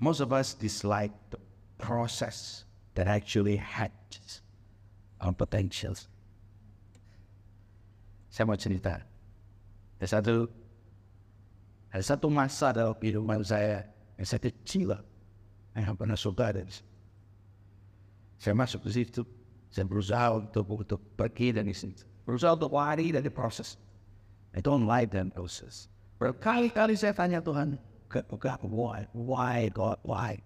Most 0.00 0.24
of 0.24 0.32
us 0.32 0.56
dislike 0.56 1.12
the 1.28 1.36
process 1.76 2.64
that 2.96 3.04
actually 3.04 3.60
hatches 3.60 4.40
our 5.20 5.36
potentials. 5.36 6.08
Saya 8.32 8.48
mau 8.48 8.56
cerita. 8.56 9.04
Ada 10.00 10.20
satu 10.20 10.48
ada 11.92 12.04
satu 12.04 12.28
masa 12.32 12.72
dalam 12.72 12.96
kehidupan 12.96 13.44
saya 13.44 13.84
yang 14.16 14.28
saya 14.28 14.40
kecil 14.48 14.96
yang 15.84 15.96
pernah 15.98 16.16
suka 16.16 16.56
dan 16.56 16.68
saya 18.36 18.54
masuk 18.56 18.84
ke 18.86 18.90
situ 19.02 19.20
saya 19.68 19.84
berusaha 19.84 20.40
untuk 20.40 20.64
untuk 20.72 21.00
pergi 21.18 21.52
dari 21.52 21.76
situ 21.76 22.04
berusaha 22.24 22.56
untuk 22.56 22.72
lari 22.72 23.12
dari 23.12 23.28
proses 23.28 23.76
I 24.56 24.64
don't 24.64 24.88
like 24.88 25.12
that 25.12 25.36
process. 25.36 25.92
Berkali-kali 26.16 26.96
saya 26.96 27.12
tanya 27.12 27.44
Tuhan 27.44 27.76
God, 28.08 28.64
why? 28.64 29.04
Why 29.12 29.68
God? 29.68 30.00
Why? 30.00 30.40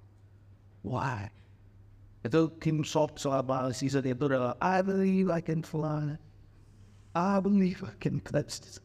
Why? 0.82 1.30
Itu 2.26 2.50
Kim 2.58 2.82
Sok 2.82 3.16
selama 3.20 3.70
season 3.70 4.02
itu 4.02 4.26
adalah 4.26 4.58
I 4.58 4.82
believe 4.82 5.30
I 5.30 5.38
can 5.38 5.62
fly. 5.62 6.18
I 7.14 7.38
believe 7.38 7.86
I 7.86 7.94
can 8.02 8.18
touch 8.26 8.58
this. 8.64 8.82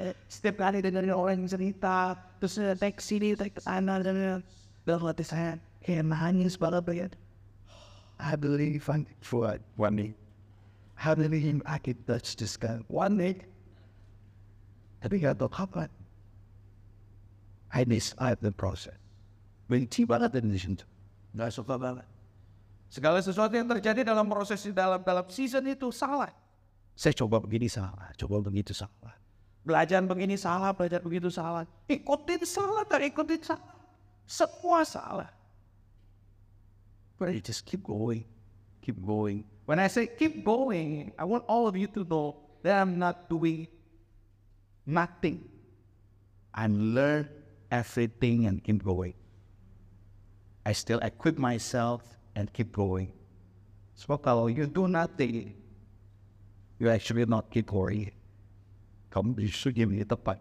Eh, 0.00 0.16
Setiap 0.32 0.64
kali 0.64 0.80
dengerin 0.80 1.12
orang 1.12 1.44
cerita, 1.44 2.16
terus 2.40 2.56
eh, 2.56 2.72
naik 2.78 2.98
sini, 3.02 3.36
naik 3.36 3.60
sana, 3.60 4.00
dan 4.00 4.16
eh, 4.16 4.38
dalam 4.84 5.08
hati 5.08 5.24
saya 5.24 5.60
kayak 5.84 6.06
nangis 6.08 6.56
banget 6.56 6.84
lihat. 6.88 7.12
I 8.20 8.36
believe 8.36 8.84
I 8.88 9.00
can 9.00 9.16
for 9.24 9.56
one 9.80 9.96
day. 9.96 10.12
I 11.00 11.16
believe 11.16 11.64
I 11.64 11.80
can 11.80 11.96
touch 12.04 12.36
this 12.36 12.60
guy 12.60 12.84
one 12.92 13.16
day. 13.16 13.40
Tapi 15.00 15.24
gak 15.24 15.40
tau 15.40 15.48
kapan. 15.48 15.88
I 17.72 17.88
describe 17.88 18.36
the 18.44 18.52
process. 18.52 18.96
Benci 19.64 20.04
banget 20.04 20.36
dari 20.36 20.52
situ. 20.60 20.84
Gak 21.32 21.48
suka 21.56 21.80
banget. 21.80 22.04
Segala 22.92 23.22
sesuatu 23.22 23.54
yang 23.54 23.70
terjadi 23.70 24.04
dalam 24.04 24.26
proses 24.28 24.60
dalam 24.74 25.00
dalam 25.00 25.24
season 25.32 25.64
itu 25.64 25.88
salah. 25.88 26.34
Saya 26.98 27.16
coba 27.16 27.40
begini 27.40 27.70
salah, 27.70 28.12
coba 28.20 28.44
begitu 28.44 28.76
salah. 28.76 29.16
Belajar 29.64 30.04
begini 30.04 30.36
salah, 30.36 30.76
belajar 30.76 31.00
begitu 31.00 31.32
salah. 31.32 31.64
Ikutin 31.88 32.44
salah 32.44 32.84
dan 32.84 33.08
ikutin 33.08 33.40
salah. 33.40 33.79
Semua 34.30 34.86
salah. 34.86 35.30
But 37.18 37.34
you 37.34 37.42
just 37.42 37.66
keep 37.66 37.82
going, 37.82 38.22
keep 38.78 38.94
going. 39.02 39.42
When 39.66 39.82
I 39.82 39.90
say 39.90 40.06
keep 40.06 40.46
going, 40.46 41.10
I 41.18 41.26
want 41.26 41.42
all 41.50 41.66
of 41.66 41.74
you 41.74 41.90
to 41.98 42.06
know 42.06 42.38
that 42.62 42.78
I'm 42.78 42.94
not 42.94 43.26
doing 43.26 43.66
nothing. 44.86 45.50
and 46.54 46.94
learn 46.94 47.28
everything 47.70 48.46
and 48.46 48.62
keep 48.62 48.82
going. 48.82 49.14
I 50.66 50.72
still 50.72 50.98
equip 51.00 51.38
myself 51.38 52.02
and 52.34 52.52
keep 52.52 52.72
going. 52.72 53.12
So 53.94 54.16
kalau 54.18 54.48
you 54.48 54.66
do 54.66 54.88
nothing, 54.88 55.54
you 56.78 56.88
actually 56.88 57.26
not 57.26 57.50
keep 57.50 57.66
going. 57.70 58.12
Kamu 59.10 59.34
justru 59.42 59.74
diam 59.74 59.90
di 59.90 60.06
tempat. 60.06 60.38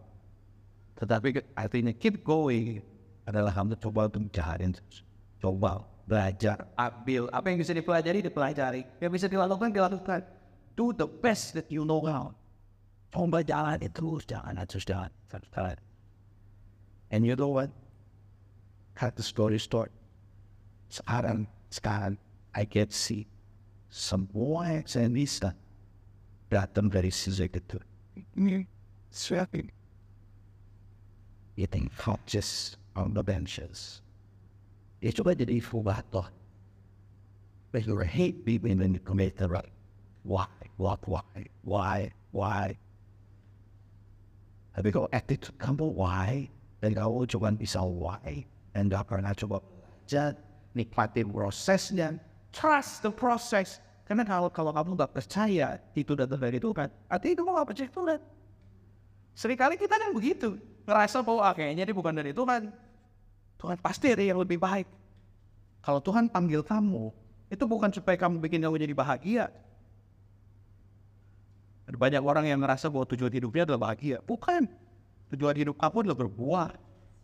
Tetapi 0.99 1.41
artinya 1.57 1.93
keep 1.95 2.21
going 2.21 2.83
adalah 3.29 3.53
kamu 3.53 3.77
coba 3.77 4.09
untuk 4.09 4.25
terus. 4.33 5.05
Coba 5.37 5.85
belajar. 6.09 6.65
Ambil 6.73 7.29
apa 7.29 7.45
yang 7.53 7.61
bisa 7.61 7.71
dipelajari, 7.77 8.19
dipelajari. 8.25 8.81
Yang 8.97 9.11
bisa 9.13 9.27
dilakukan, 9.29 9.69
dilakukan. 9.69 10.21
Do 10.73 10.89
the 10.91 11.05
best 11.05 11.53
that 11.53 11.69
you 11.69 11.85
know 11.85 12.01
how. 12.01 12.33
Coba 13.13 13.45
jalan 13.45 13.77
terus, 13.93 14.25
jangan 14.25 14.57
terus 14.65 14.85
jalan, 14.85 15.11
terus 15.29 15.49
jalan. 15.53 15.77
And 17.13 17.25
you 17.25 17.37
know 17.37 17.53
what? 17.53 17.69
Cut 18.97 19.13
the 19.13 19.25
story 19.25 19.61
short. 19.61 19.93
Sekarang, 20.89 21.45
sekarang, 21.69 22.17
I 22.57 22.65
get 22.65 22.89
see 22.89 23.29
semua 23.89 24.69
yang 24.69 24.85
saya 24.85 25.09
bisa 25.09 25.49
datang 26.49 26.89
dari 26.93 27.09
sisi 27.09 27.49
itu. 27.49 27.77
Ini 28.37 28.65
sweating. 29.09 29.69
Eating 31.57 31.91
couches 31.97 32.77
on 32.99 33.15
the 33.15 33.23
benches. 33.23 34.03
Ya 34.99 35.15
coba 35.15 35.31
jadi 35.31 35.63
fugato. 35.63 36.27
But 37.71 37.87
you 37.87 37.95
hate 38.03 38.43
people 38.43 38.67
you 38.67 38.99
commit 38.99 39.37
the 39.37 39.47
right. 39.47 39.71
Why? 40.27 40.49
What? 40.75 40.99
Why? 41.07 41.47
Why? 41.63 42.11
Why? 42.35 42.75
Tapi 44.75 44.89
kalau 44.91 45.07
attitude 45.11 45.55
kamu 45.59 45.91
why, 45.91 46.47
dan 46.79 46.95
kamu 46.95 47.27
cuma 47.27 47.51
bisa 47.51 47.83
why, 47.83 48.43
dan 48.71 48.87
gak 48.87 49.11
pernah 49.11 49.35
coba 49.35 49.59
belajar, 49.59 50.39
nikmatin 50.71 51.27
prosesnya, 51.29 52.15
Trust 52.49 53.05
the 53.05 53.13
process. 53.13 53.77
karena 54.09 54.25
kalau 54.25 54.49
kalau 54.49 54.73
kamu 54.73 54.97
gak 54.97 55.13
percaya 55.13 55.77
itu 55.93 56.17
datang 56.17 56.41
dari 56.41 56.57
Tuhan, 56.57 56.89
artinya 57.05 57.35
kamu 57.37 57.49
gak 57.61 57.69
percaya 57.69 57.89
Tuhan. 57.93 58.19
Seringkali 59.37 59.75
kita 59.77 59.95
kan 59.95 60.11
begitu. 60.11 60.57
Ngerasa 60.89 61.21
bahwa 61.21 61.45
ah, 61.45 61.53
kayaknya 61.53 61.85
ini 61.85 61.93
bukan 61.93 62.11
dari 62.17 62.33
Tuhan. 62.33 62.73
Tuhan 63.59 63.77
pasti 63.83 64.15
ada 64.15 64.23
yang 64.23 64.39
lebih 64.39 64.55
baik. 64.55 64.87
Kalau 65.83 65.99
Tuhan 65.99 66.31
panggil 66.31 66.63
kamu, 66.63 67.11
itu 67.51 67.63
bukan 67.67 67.91
supaya 67.91 68.15
kamu 68.15 68.39
bikin 68.39 68.63
kamu 68.63 68.75
jadi 68.79 68.95
bahagia. 68.95 69.45
Ada 71.89 71.97
banyak 71.97 72.23
orang 72.23 72.45
yang 72.47 72.61
ngerasa 72.63 72.87
bahwa 72.87 73.03
tujuan 73.09 73.33
hidupnya 73.33 73.67
adalah 73.67 73.91
bahagia. 73.91 74.23
Bukan. 74.23 74.69
Tujuan 75.33 75.57
hidup 75.57 75.75
kamu 75.77 76.07
adalah 76.07 76.19
berbuah 76.25 76.69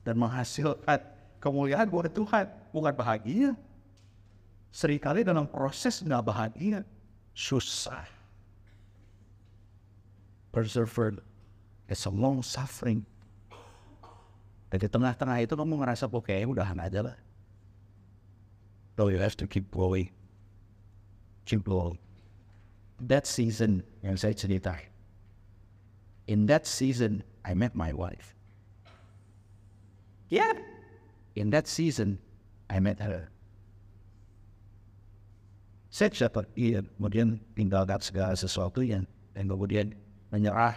dan 0.06 0.16
menghasilkan 0.20 1.00
kemuliaan 1.42 1.88
buat 1.90 2.10
Tuhan, 2.10 2.46
bukan 2.70 2.94
bahagia. 2.94 3.50
Seringkali 4.76 5.24
dalam 5.24 5.48
proses 5.48 6.04
nggak 6.04 6.24
bahagia, 6.26 6.84
susah. 7.32 8.04
Persevere 10.52 11.22
is 11.88 12.04
a 12.10 12.12
long 12.12 12.42
suffering. 12.42 13.06
Dan 14.76 14.84
di 14.84 14.92
tengah-tengah 14.92 15.40
itu 15.40 15.56
kamu 15.56 15.80
ngerasa 15.80 16.12
kok 16.12 16.20
kayaknya 16.20 16.52
udahan 16.52 16.76
aja 16.84 17.00
lah. 17.00 17.16
No, 19.00 19.08
you 19.08 19.24
have 19.24 19.40
to 19.40 19.48
keep 19.48 19.72
going. 19.72 20.12
Keep 21.48 21.64
going. 21.64 21.96
That 23.00 23.24
season 23.24 23.88
yang 24.04 24.20
saya 24.20 24.36
cerita. 24.36 24.76
In 26.28 26.52
that 26.52 26.68
season, 26.68 27.24
I 27.48 27.56
met 27.56 27.72
my 27.72 27.96
wife. 27.96 28.36
Ya, 30.28 30.52
In 31.36 31.56
that 31.56 31.68
season, 31.68 32.20
I 32.72 32.84
met 32.84 33.00
her. 33.00 33.32
Saya 35.88 36.12
dapat 36.12 36.52
dia, 36.56 36.84
kemudian 37.00 37.40
tinggalkan 37.56 38.04
segala 38.04 38.36
sesuatunya, 38.36 39.08
dan 39.32 39.48
kemudian 39.48 39.96
menyerah 40.32 40.76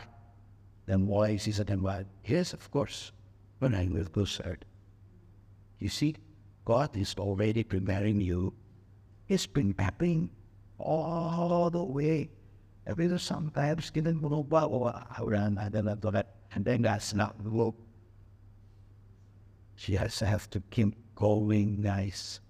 dan 0.86 1.06
mulai 1.06 1.34
season 1.38 1.66
yang 1.66 1.82
baru. 1.82 2.06
Yes, 2.22 2.54
of 2.54 2.62
course, 2.70 3.10
when 3.58 3.74
I 3.74 3.86
will 3.90 4.08
go 4.10 4.24
start. 4.24 4.64
You 5.78 5.88
see, 5.88 6.16
God 6.64 6.96
is 6.96 7.14
already 7.18 7.62
preparing 7.62 8.20
you. 8.20 8.54
He's 9.26 9.46
been 9.46 9.74
preparing 9.74 10.30
all 10.78 11.70
the 11.70 11.82
way. 11.82 12.30
Tapi 12.88 13.04
itu 13.04 13.20
sometimes 13.20 13.92
kita 13.92 14.16
berubah, 14.16 14.64
wah, 14.64 15.04
udah 15.20 15.52
ada 15.60 15.84
na 15.84 15.92
Tuhan, 15.92 16.24
and 16.56 16.64
then 16.64 16.80
that's 16.80 17.12
not 17.12 17.36
will. 17.44 17.76
She 19.76 19.92
has 20.00 20.16
to 20.18 20.26
have 20.26 20.48
to 20.56 20.64
keep 20.72 20.96
going, 21.12 21.84
guys. 21.84 22.40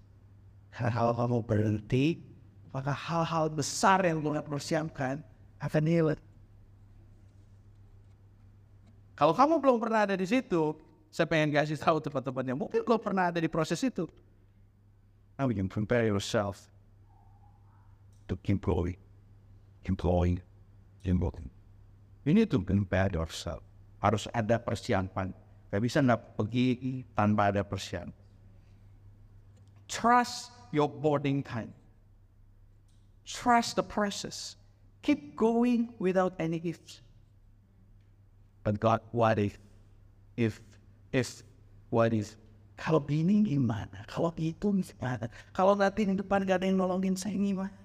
Hal-hal 0.71 1.11
kamu 1.13 1.43
berhenti, 1.43 2.23
maka 2.71 2.95
hal-hal 2.95 3.51
besar 3.51 3.99
yang 4.07 4.23
Tuhan 4.23 4.41
persiapkan 4.47 5.19
akan 5.59 5.83
hilang. 5.83 6.21
Kalau 9.19 9.35
kamu 9.35 9.59
belum 9.59 9.77
pernah 9.83 10.07
ada 10.07 10.15
di 10.15 10.23
situ, 10.23 10.71
saya 11.09 11.25
pengen 11.25 11.53
mungkin. 12.57 12.81
Now 15.39 15.47
you 15.47 15.55
can 15.55 15.69
prepare 15.69 16.05
yourself 16.05 16.67
to 18.27 18.35
going, 18.59 18.97
keep 19.83 19.97
going. 19.97 20.41
You 22.25 22.33
need 22.33 22.51
to 22.51 22.59
prepare 22.59 23.09
yourself. 23.09 23.63
Harus 24.03 24.27
ada 24.35 24.59
persiapan. 24.59 25.33
Gak 25.71 25.81
bisa 25.81 26.03
nggak 26.03 26.37
pergi 26.37 27.03
tanpa 27.15 27.49
ada 27.49 27.63
persiapan. 27.63 28.11
Trust 29.89 30.51
your 30.69 30.91
boarding 30.91 31.41
time. 31.41 31.73
Trust 33.25 33.77
the 33.77 33.85
process. 33.85 34.59
Keep 35.01 35.35
going 35.39 35.89
without 35.97 36.35
any 36.37 36.61
ifs. 36.63 37.01
But 38.63 38.79
God, 38.79 39.01
what 39.11 39.39
if, 39.39 39.57
if, 40.35 40.59
if, 41.11 41.45
what 41.89 42.13
if, 42.13 42.35
kalau 42.79 43.03
ini 43.11 43.43
gimana? 43.43 44.07
Kalau 44.07 44.31
itu 44.39 44.71
gimana? 44.71 45.27
Kalau 45.51 45.75
nanti 45.75 46.07
di 46.07 46.15
depan 46.15 46.47
gak 46.47 46.63
ada 46.63 46.65
yang 46.69 46.79
nolongin 46.79 47.15
saya 47.19 47.35
gimana? 47.35 47.75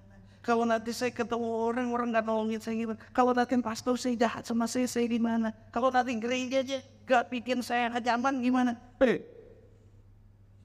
Kalau 0.44 0.68
nanti 0.68 0.92
saya 0.92 1.08
ketemu 1.08 1.48
orang, 1.48 1.88
orang 1.88 2.08
nggak 2.12 2.24
nolongin 2.28 2.60
saya 2.60 2.76
gimana? 2.76 3.00
Kalau 3.16 3.32
nanti 3.32 3.56
pastor 3.64 3.96
saya 3.96 4.14
jahat 4.14 4.44
sama 4.44 4.68
saya, 4.68 4.84
saya 4.84 5.08
gimana? 5.08 5.56
Kalau 5.72 5.88
nanti 5.88 6.14
gereja 6.20 6.60
aja 6.60 6.78
gak 7.08 7.32
bikin 7.32 7.64
saya 7.64 7.88
nyaman 7.88 8.44
gimana? 8.44 8.76
Hey, 9.00 9.24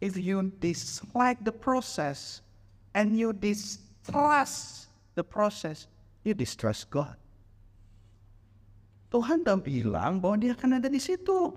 if 0.03 0.19
you 0.19 0.51
dislike 0.59 1.39
the 1.41 1.55
process 1.55 2.43
and 2.91 3.15
you 3.15 3.31
distrust 3.31 4.91
the 5.15 5.23
process, 5.23 5.87
You 6.23 6.35
distrust 6.35 6.91
God. 6.91 7.15
Tuhan 9.09 9.41
udah 9.41 9.57
bilang 9.57 10.21
bahwa 10.21 10.37
dia 10.37 10.53
akan 10.53 10.77
ada 10.77 10.91
di 10.91 11.01
situ. 11.01 11.55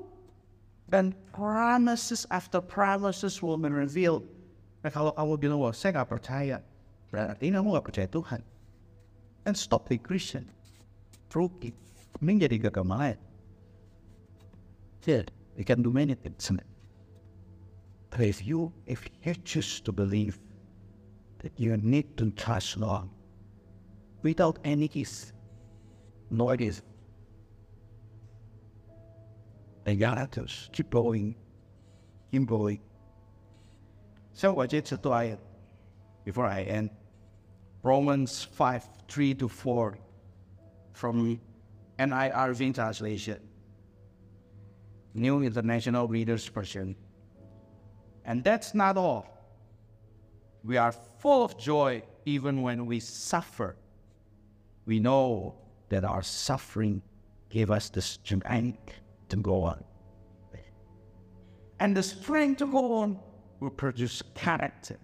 Dan 0.91 1.15
promises 1.33 2.27
after 2.31 2.61
promises 2.61 3.43
will 3.43 3.57
be 3.57 3.69
revealed. 3.69 4.27
Nah 4.83 4.91
kalau 4.91 5.15
kamu 5.15 5.39
bilang, 5.39 5.59
wah 5.63 5.73
saya 5.73 6.03
gak 6.03 6.11
percaya. 6.11 6.59
Berarti 7.15 7.53
kamu 7.53 7.79
gak 7.79 7.87
percaya 7.87 8.09
Tuhan. 8.11 8.41
And 9.47 9.55
stop 9.55 9.89
being 9.89 10.03
Christian. 10.03 10.51
Rugi. 11.31 11.73
Mending 12.21 12.61
jadi 12.61 12.83
lain. 12.85 13.19
Yeah, 15.03 15.27
you 15.57 15.65
can 15.65 15.83
do 15.83 15.91
many 15.91 16.15
things. 16.15 16.51
But 18.11 18.21
if 18.21 18.47
you, 18.47 18.71
if 18.87 19.09
you 19.25 19.35
choose 19.43 19.81
to 19.81 19.91
believe 19.91 20.39
that 21.41 21.53
you 21.57 21.77
need 21.79 22.17
to 22.19 22.31
trust 22.31 22.77
Lord 22.77 23.09
without 24.23 24.59
any 24.63 24.87
is, 24.95 25.33
no 26.31 26.51
idea. 26.51 26.73
They 29.85 29.97
got 29.97 30.33
to 30.33 30.47
keep 30.73 30.91
going, 30.91 31.35
keep 32.31 32.47
going. 32.47 32.81
So 34.33 34.53
what 34.53 34.73
it's 34.73 34.91
to 34.91 35.11
I 35.11 35.37
before 36.25 36.47
I 36.47 36.63
end. 36.63 36.91
Romans 37.83 38.45
5, 38.45 38.89
3 39.09 39.35
to 39.35 39.49
4 39.49 39.99
from 40.93 41.41
NIRV 41.99 42.75
translation. 42.75 43.41
New 45.15 45.43
International 45.43 46.07
Reader's 46.07 46.47
Version. 46.47 46.95
And 48.25 48.45
that's 48.45 48.73
not 48.73 48.97
all. 48.97 49.27
We 50.65 50.77
are 50.77 50.93
full 50.93 51.45
of 51.45 51.59
joy 51.59 52.03
even 52.25 52.63
when 52.63 52.87
we 52.87 53.01
suffer. 53.01 53.77
We 54.87 55.01
know 55.01 55.57
that 55.89 56.05
our 56.05 56.23
suffering 56.23 57.03
gave 57.51 57.71
us 57.71 57.91
the 57.91 58.01
strength 58.01 59.02
to 59.33 59.41
go 59.41 59.65
on. 59.65 59.81
And 61.81 61.97
the 61.97 62.05
strength 62.05 62.61
to 62.61 62.69
go 62.69 63.01
on 63.03 63.19
will 63.59 63.73
produce 63.73 64.23
character. 64.37 65.01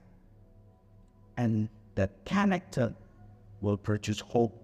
And 1.41 1.69
that 1.97 2.25
character 2.25 2.95
will 3.65 3.81
produce 3.81 4.21
hope. 4.21 4.55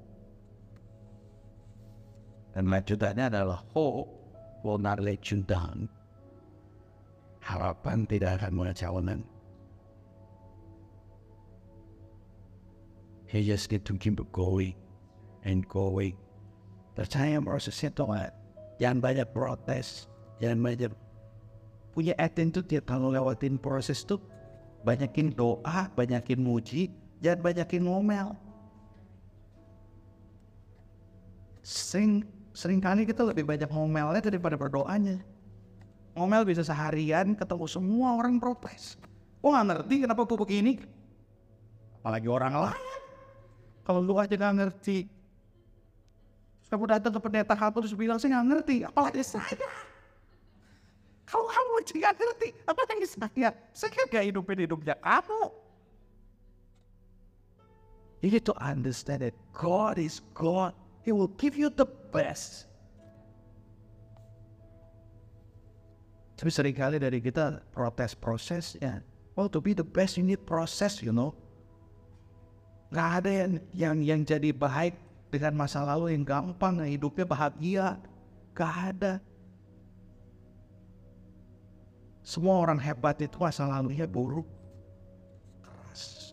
And 2.55 2.68
lanjutannya 2.68 3.33
adalah 3.33 3.64
hope 3.74 4.12
will 4.62 4.79
not 4.79 5.00
let 5.00 5.33
you 5.33 5.42
down. 5.42 5.88
Harapan 7.42 8.07
tidak 8.07 8.38
akan 8.40 8.53
mengecewakan. 8.55 9.20
You 13.35 13.42
just 13.42 13.66
need 13.74 13.83
to 13.90 13.98
keep 13.98 14.22
going 14.31 14.79
and 15.42 15.66
going. 15.66 16.14
Percaya 16.94 17.42
prosesnya 17.42 17.90
Tuhan. 17.90 18.43
Jangan 18.78 18.98
banyak 18.98 19.28
protes. 19.30 20.10
Jangan 20.42 20.58
banyak 20.60 20.90
punya 21.94 22.14
attitude 22.18 22.66
ya 22.66 22.82
kalau 22.82 23.14
lewatin 23.14 23.54
proses 23.54 24.02
tuh 24.02 24.18
banyakin 24.82 25.30
doa, 25.30 25.88
banyakin 25.94 26.42
muji, 26.42 26.90
jangan 27.22 27.40
banyakin 27.40 27.82
ngomel. 27.87 28.28
Sering 31.64 32.26
sering 32.52 32.82
kali 32.82 33.08
kita 33.08 33.24
lebih 33.24 33.46
banyak 33.46 33.70
ngomelnya 33.70 34.20
daripada 34.20 34.58
berdoanya. 34.58 35.22
Ngomel 36.14 36.46
bisa 36.46 36.62
seharian 36.62 37.34
ketemu 37.34 37.66
semua 37.66 38.18
orang 38.18 38.38
protes. 38.38 39.00
Gue 39.40 39.50
gak 39.50 39.66
ngerti 39.66 39.94
kenapa 40.06 40.22
gue 40.28 40.38
begini. 40.38 40.72
Apalagi 42.00 42.28
orang 42.30 42.54
lain. 42.68 43.00
Kalau 43.82 44.00
lu 44.04 44.14
aja 44.20 44.37
gak 44.37 44.54
ngerti. 44.54 45.10
Kamu 46.72 46.85
datang 46.88 47.12
ke 47.12 47.20
pendeta 47.20 47.55
kamu 47.55 47.77
terus 47.85 47.94
bilang, 47.96 48.16
saya 48.16 48.40
gak 48.40 48.46
ngerti. 48.50 48.77
Apalagi 48.88 49.22
saya. 49.22 49.68
Kalau 51.24 51.48
kamu 51.48 51.70
aja 51.81 51.94
gak 51.98 52.14
ngerti, 52.20 52.48
apalagi 52.64 53.07
saya. 53.09 53.48
Saya 53.72 53.90
kan 53.92 54.05
gak 54.09 54.24
hidupin 54.24 54.59
hidupnya 54.64 54.96
kamu. 55.00 55.42
You 58.24 58.33
need 58.33 58.48
to 58.48 58.57
understand 58.57 59.20
that 59.20 59.37
God 59.53 60.00
is 60.00 60.24
God. 60.33 60.72
He 61.05 61.12
will 61.12 61.29
give 61.37 61.61
you 61.61 61.68
the 61.68 61.85
best. 61.85 62.64
Tapi 66.40 66.48
sering 66.48 66.72
kali 66.72 66.96
dari 66.96 67.20
kita 67.20 67.61
protes 67.77 68.16
prosesnya. 68.16 69.05
Well, 69.37 69.53
to 69.53 69.61
be 69.61 69.77
the 69.77 69.85
best, 69.85 70.16
you 70.16 70.24
need 70.24 70.40
process, 70.48 71.05
you 71.05 71.12
know. 71.12 71.37
Gak 72.88 73.20
ada 73.20 73.31
yang, 73.31 73.53
yang 73.74 73.96
yang 74.00 74.20
jadi 74.24 74.50
baik 74.57 74.96
dengan 75.35 75.66
masa 75.66 75.83
lalu 75.83 76.14
yang 76.14 76.23
gampang, 76.23 76.79
yang 76.79 76.94
hidupnya 76.94 77.27
bahagia. 77.27 77.99
Gak 78.55 78.75
ada. 78.94 79.18
Semua 82.23 82.62
orang 82.62 82.79
hebat 82.79 83.18
itu 83.18 83.35
masa 83.42 83.66
lalunya 83.66 84.07
buruk. 84.07 84.47
Keras. 85.59 86.33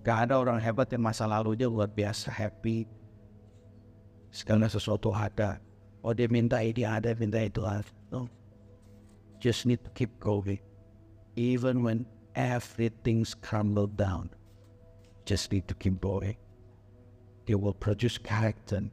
Gak 0.00 0.26
ada 0.26 0.40
orang 0.40 0.56
hebat 0.56 0.88
yang 0.88 1.04
masa 1.04 1.28
lalunya 1.28 1.68
luar 1.68 1.92
biasa 1.92 2.32
happy. 2.32 2.88
Segala 4.32 4.72
sesuatu 4.72 5.12
ada. 5.12 5.60
Oh 6.00 6.16
dia 6.16 6.26
minta 6.32 6.64
ini 6.64 6.88
ada, 6.88 7.12
minta 7.12 7.44
itu 7.44 7.60
ada. 7.60 7.84
No. 8.08 8.24
Just 9.36 9.68
need 9.68 9.84
to 9.84 9.92
keep 9.92 10.16
going. 10.16 10.64
Even 11.36 11.84
when 11.84 12.08
everything's 12.32 13.36
crumbled 13.36 14.00
down. 14.00 14.32
Just 15.28 15.52
need 15.52 15.68
to 15.68 15.76
keep 15.76 16.00
going. 16.00 16.40
They 17.46 17.54
will 17.54 17.74
produce 17.74 18.18
character. 18.18 18.86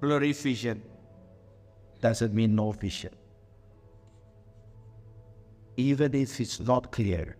Blurry 0.00 0.32
vision 0.32 0.82
doesn't 2.00 2.34
mean 2.34 2.54
no 2.54 2.72
vision. 2.72 3.12
Even 5.76 6.14
if 6.14 6.40
it's 6.40 6.60
not 6.60 6.92
clear, 6.92 7.36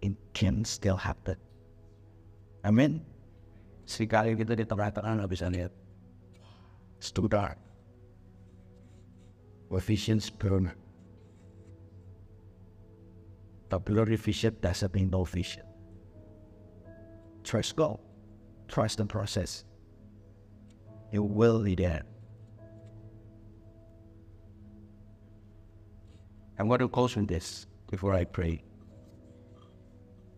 it 0.00 0.16
can 0.32 0.64
still 0.64 0.96
happen. 0.96 1.36
Amin. 2.64 3.04
Sekali 3.88 4.36
kita 4.36 4.52
di 4.56 4.64
tengah-tengah 4.68 5.24
nggak 5.24 5.32
bisa 5.32 5.48
lihat. 5.48 5.72
It's 7.00 7.12
too 7.12 7.28
dark. 7.28 7.56
Where 9.68 9.84
vision's 9.84 10.28
burn. 10.28 10.72
But 13.68 13.84
blurry 13.84 14.16
vision 14.16 14.56
doesn't 14.64 14.92
mean 14.96 15.12
no 15.12 15.28
vision. 15.28 15.67
Trust 17.48 17.76
God. 17.76 17.98
Trust 18.68 18.98
the 18.98 19.06
process. 19.06 19.64
It 21.12 21.18
will 21.18 21.62
be 21.64 21.74
there. 21.74 22.02
I'm 26.58 26.68
going 26.68 26.80
to 26.80 26.88
close 26.88 27.16
with 27.16 27.26
this 27.26 27.66
before 27.90 28.12
I 28.12 28.24
pray. 28.24 28.62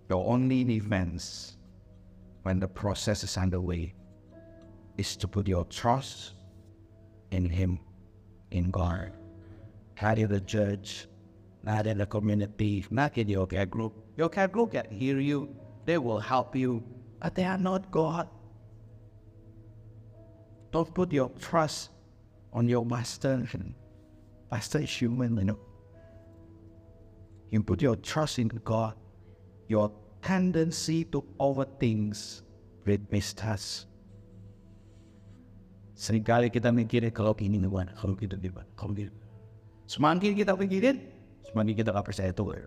Your 0.09 0.25
only 0.25 0.62
defense 0.62 1.57
when 2.44 2.61
the 2.61 2.68
process 2.68 3.25
is 3.25 3.37
underway 3.37 3.92
is 4.96 5.16
to 5.16 5.27
put 5.27 5.49
your 5.49 5.64
trust 5.64 6.35
in 7.33 7.51
Him, 7.51 7.81
in 8.53 8.70
God. 8.70 9.11
Not 10.01 10.16
in 10.16 10.29
the 10.29 10.40
judge, 10.40 11.09
not 11.64 11.88
in 11.88 11.99
the 11.99 12.07
community, 12.07 12.87
not 12.88 13.18
in 13.18 13.29
your 13.29 13.49
care 13.49 13.66
group. 13.66 13.94
Your 14.16 14.29
care 14.29 14.46
group 14.46 14.70
can 14.70 14.88
hear 14.88 15.18
you, 15.18 15.53
they 15.87 15.99
will 15.99 16.20
help 16.20 16.55
you, 16.55 16.85
but 17.21 17.35
they 17.37 17.45
are 17.45 17.61
not 17.61 17.91
God. 17.93 18.27
Don't 20.73 20.89
put 20.95 21.13
your 21.13 21.31
trust 21.39 21.91
on 22.53 22.69
your 22.69 22.85
master. 22.85 23.45
Master 24.51 24.81
is 24.81 24.91
human, 24.91 25.37
you 25.37 25.45
know. 25.45 25.59
You 27.51 27.63
put 27.63 27.83
your 27.83 27.97
trust 27.97 28.39
in 28.39 28.49
God. 28.65 28.95
Your 29.69 29.93
tendency 30.23 31.05
to 31.11 31.23
overthink 31.39 32.17
will 32.87 33.03
mistrust. 33.11 33.87
Seringkali 36.01 36.49
kita 36.49 36.73
mikirin 36.73 37.13
kalau 37.13 37.37
ini 37.37 37.61
gimana, 37.61 37.93
kalau 37.93 38.17
gitu 38.17 38.33
gimana, 38.41 38.65
kalau 38.73 38.97
gitu. 38.97 39.13
Semakin 39.85 40.33
kita 40.33 40.57
pikirin, 40.57 40.97
semakin 41.45 41.75
kita 41.77 41.93
gak 41.93 42.07
percaya 42.09 42.33
Tuhan. 42.33 42.65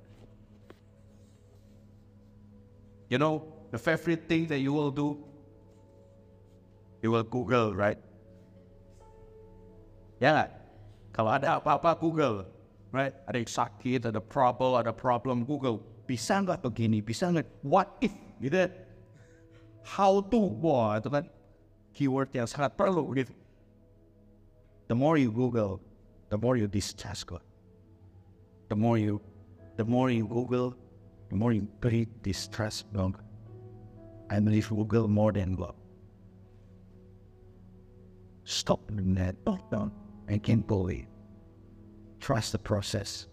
You 3.10 3.18
know, 3.18 3.53
the 3.74 3.80
favorite 3.82 4.30
thing 4.30 4.46
that 4.46 4.62
you 4.62 4.72
will 4.72 4.94
do, 4.94 5.18
you 7.02 7.10
will 7.10 7.26
Google, 7.26 7.74
right? 7.74 7.98
Ya 10.22 10.30
nggak? 10.30 10.50
Kalau 11.10 11.34
ada 11.34 11.58
apa-apa 11.58 11.98
Google, 11.98 12.46
right? 12.94 13.18
Ada 13.26 13.42
yang 13.42 13.50
sakit, 13.50 14.14
ada 14.14 14.22
problem, 14.22 14.78
ada 14.78 14.94
problem 14.94 15.42
Google. 15.42 15.82
Bisa 16.06 16.38
nggak 16.46 16.62
begini? 16.62 17.02
Bisa 17.02 17.34
nggak? 17.34 17.50
What 17.66 17.98
if? 17.98 18.14
Gitu. 18.38 18.70
How 19.82 20.22
to? 20.22 20.42
Wah, 20.62 21.02
itu 21.02 21.10
kan 21.10 21.26
keyword 21.98 22.30
yang 22.30 22.46
sangat 22.46 22.78
perlu 22.78 23.10
gitu. 23.18 23.34
The 24.86 24.94
more 24.94 25.18
you 25.18 25.34
Google, 25.34 25.82
the 26.30 26.38
more 26.38 26.62
you 26.62 26.70
distrust 26.70 27.26
God. 27.26 27.42
The 28.70 28.78
more 28.78 29.02
you, 29.02 29.18
the 29.82 29.86
more 29.86 30.14
you 30.14 30.30
Google, 30.30 30.78
the 31.34 31.36
more 31.36 31.58
you 31.58 31.66
breed 31.82 32.22
distrust 32.22 32.86
God. 32.94 33.18
I 34.34 34.40
believe 34.40 34.68
Google 34.68 35.08
more 35.08 35.32
than 35.32 35.54
God. 35.54 35.76
Stop 38.46 38.88
doing 38.88 39.14
that. 39.14 39.36
Don't, 39.46 39.94
and 40.28 40.42
can't 40.42 40.66
believe. 40.66 41.06
Trust 42.20 42.52
the 42.52 42.58
process. 42.58 43.28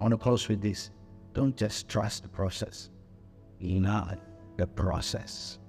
I 0.00 0.02
want 0.02 0.12
to 0.12 0.18
close 0.18 0.48
with 0.48 0.60
this. 0.60 0.90
Don't 1.34 1.56
just 1.56 1.88
trust 1.88 2.24
the 2.24 2.28
process. 2.28 2.90
Not 3.60 4.18
the 4.56 4.66
process. 4.66 5.60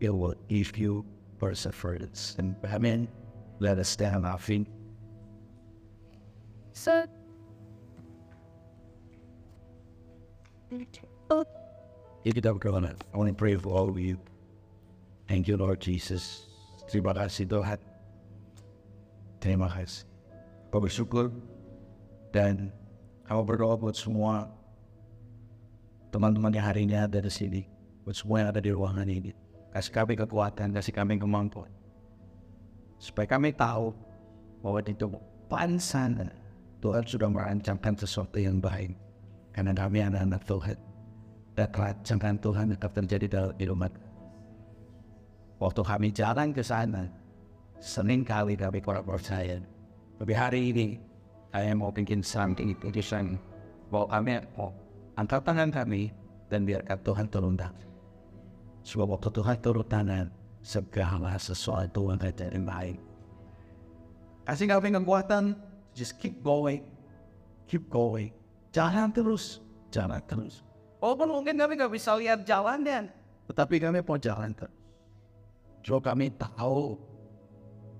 It 0.00 0.10
will 0.10 0.34
give 0.48 0.76
you 0.76 1.06
perseverance. 1.38 2.34
And 2.38 2.56
Amen. 2.64 3.06
Let 3.60 3.78
us 3.78 3.88
stand 3.88 4.16
on 4.16 4.24
our 4.24 4.38
feet. 4.38 4.66
So, 6.72 7.06
If 12.24 12.32
you 12.32 12.40
it, 12.40 13.04
I 13.12 13.16
want 13.20 13.28
to 13.28 13.36
pray 13.36 13.52
for 13.60 13.76
all 13.76 13.92
of 13.92 14.00
you. 14.00 14.16
Thank 15.28 15.44
you, 15.44 15.60
Lord 15.60 15.76
Jesus. 15.76 16.48
Terima 16.88 17.12
kasih 17.12 17.44
Tuhan. 17.44 17.76
Terima 19.44 19.68
kasih. 19.68 20.08
Kau 20.72 20.80
bersyukur 20.80 21.28
dan 22.32 22.72
kau 23.28 23.44
berdoa 23.44 23.76
buat 23.76 23.92
semua 23.92 24.48
teman-teman 26.08 26.48
yang 26.48 26.64
hari 26.64 26.88
ini 26.88 26.96
ada 26.96 27.20
di 27.20 27.28
sini. 27.28 27.68
Buat 28.08 28.16
semua 28.16 28.40
yang 28.40 28.48
ada 28.56 28.60
di 28.64 28.72
ruangan 28.72 29.04
ini. 29.04 29.36
Kasih 29.76 29.92
kami 29.92 30.16
kekuatan, 30.16 30.72
kasih 30.72 30.96
kami 30.96 31.20
kemampuan. 31.20 31.68
Supaya 32.96 33.28
kami 33.28 33.52
tahu 33.52 33.92
bahwa 34.64 34.80
di 34.80 34.96
depan 34.96 35.76
sana 35.76 36.32
Tuhan 36.80 37.04
sudah 37.04 37.28
merancangkan 37.28 38.00
sesuatu 38.00 38.40
yang 38.40 38.64
baik. 38.64 38.96
Karena 39.52 39.76
kami 39.76 40.00
anak-anak 40.00 40.40
Tuhan. 40.48 40.93
Dan 41.54 41.70
rancangan 41.70 42.34
Tuhan 42.42 42.66
tetap 42.74 42.90
terjadi 42.98 43.26
dalam 43.30 43.54
hidup 43.62 43.78
Waktu 45.62 45.80
kami 45.86 46.10
jalan 46.10 46.50
ke 46.50 46.66
sana, 46.66 47.06
sering 47.78 48.26
kali 48.26 48.58
kami 48.58 48.82
kurang 48.82 49.06
percaya. 49.06 49.62
Tapi 50.18 50.32
hari 50.34 50.74
ini, 50.74 50.98
saya 51.54 51.70
mau 51.78 51.94
bikin 51.94 52.26
something 52.26 52.74
putusan 52.82 53.38
bahwa 53.86 54.10
kami 54.10 54.42
oh, 54.58 54.74
angkat 55.14 55.46
tangan 55.46 55.70
kami 55.70 56.10
dan 56.50 56.66
biarkan 56.66 56.98
Tuhan 57.06 57.26
turun 57.30 57.54
tangan. 57.54 57.86
Sebab 58.82 59.14
waktu 59.14 59.30
Tuhan 59.30 59.56
turun 59.62 59.86
tangan, 59.86 60.26
segala 60.58 61.38
sesuatu 61.38 62.10
akan 62.10 62.32
jadi 62.34 62.58
baik. 62.58 62.98
Kasih 64.44 64.66
kami 64.68 64.90
kekuatan, 64.90 65.54
just 65.94 66.18
keep 66.18 66.42
going, 66.42 66.82
keep 67.70 67.86
going. 67.86 68.34
Jalan 68.74 69.14
terus, 69.14 69.62
jalan 69.94 70.18
terus. 70.26 70.63
Walaupun 71.04 71.28
mungkin 71.36 71.60
kami 71.60 71.76
nggak 71.76 71.92
bisa 71.92 72.16
lihat 72.16 72.48
jalannya, 72.48 73.12
tetapi 73.52 73.76
kami 73.76 74.00
mau 74.00 74.16
jalan 74.16 74.56
terus. 74.56 74.72
So 75.84 76.00
kami 76.00 76.32
tahu 76.32 76.96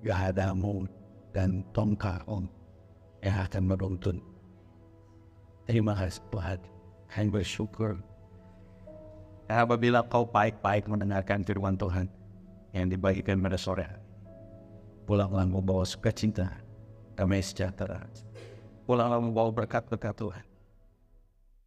gadamu 0.00 0.88
dan 1.28 1.60
tongkatmu 1.76 2.48
yang 3.20 3.36
akan 3.44 3.62
menuntun. 3.68 4.24
Terima 5.68 5.92
kasih 5.92 6.24
Tuhan. 6.32 6.58
Kami 7.12 7.28
bersyukur. 7.28 8.00
Dan 9.52 9.68
apabila 9.68 10.00
kau 10.08 10.24
baik-baik 10.24 10.88
mendengarkan 10.88 11.44
firman 11.44 11.76
Tuhan 11.76 12.08
yang 12.72 12.88
dibagikan 12.88 13.36
pada 13.44 13.60
sore 13.60 13.84
hari, 13.84 14.00
pulanglah 15.04 15.44
membawa 15.44 15.84
sukacita, 15.84 16.48
damai 17.20 17.44
sejahtera. 17.44 18.00
Pulanglah 18.88 19.20
membawa 19.20 19.52
berkat-berkat 19.52 20.16
Tuhan. 20.16 20.53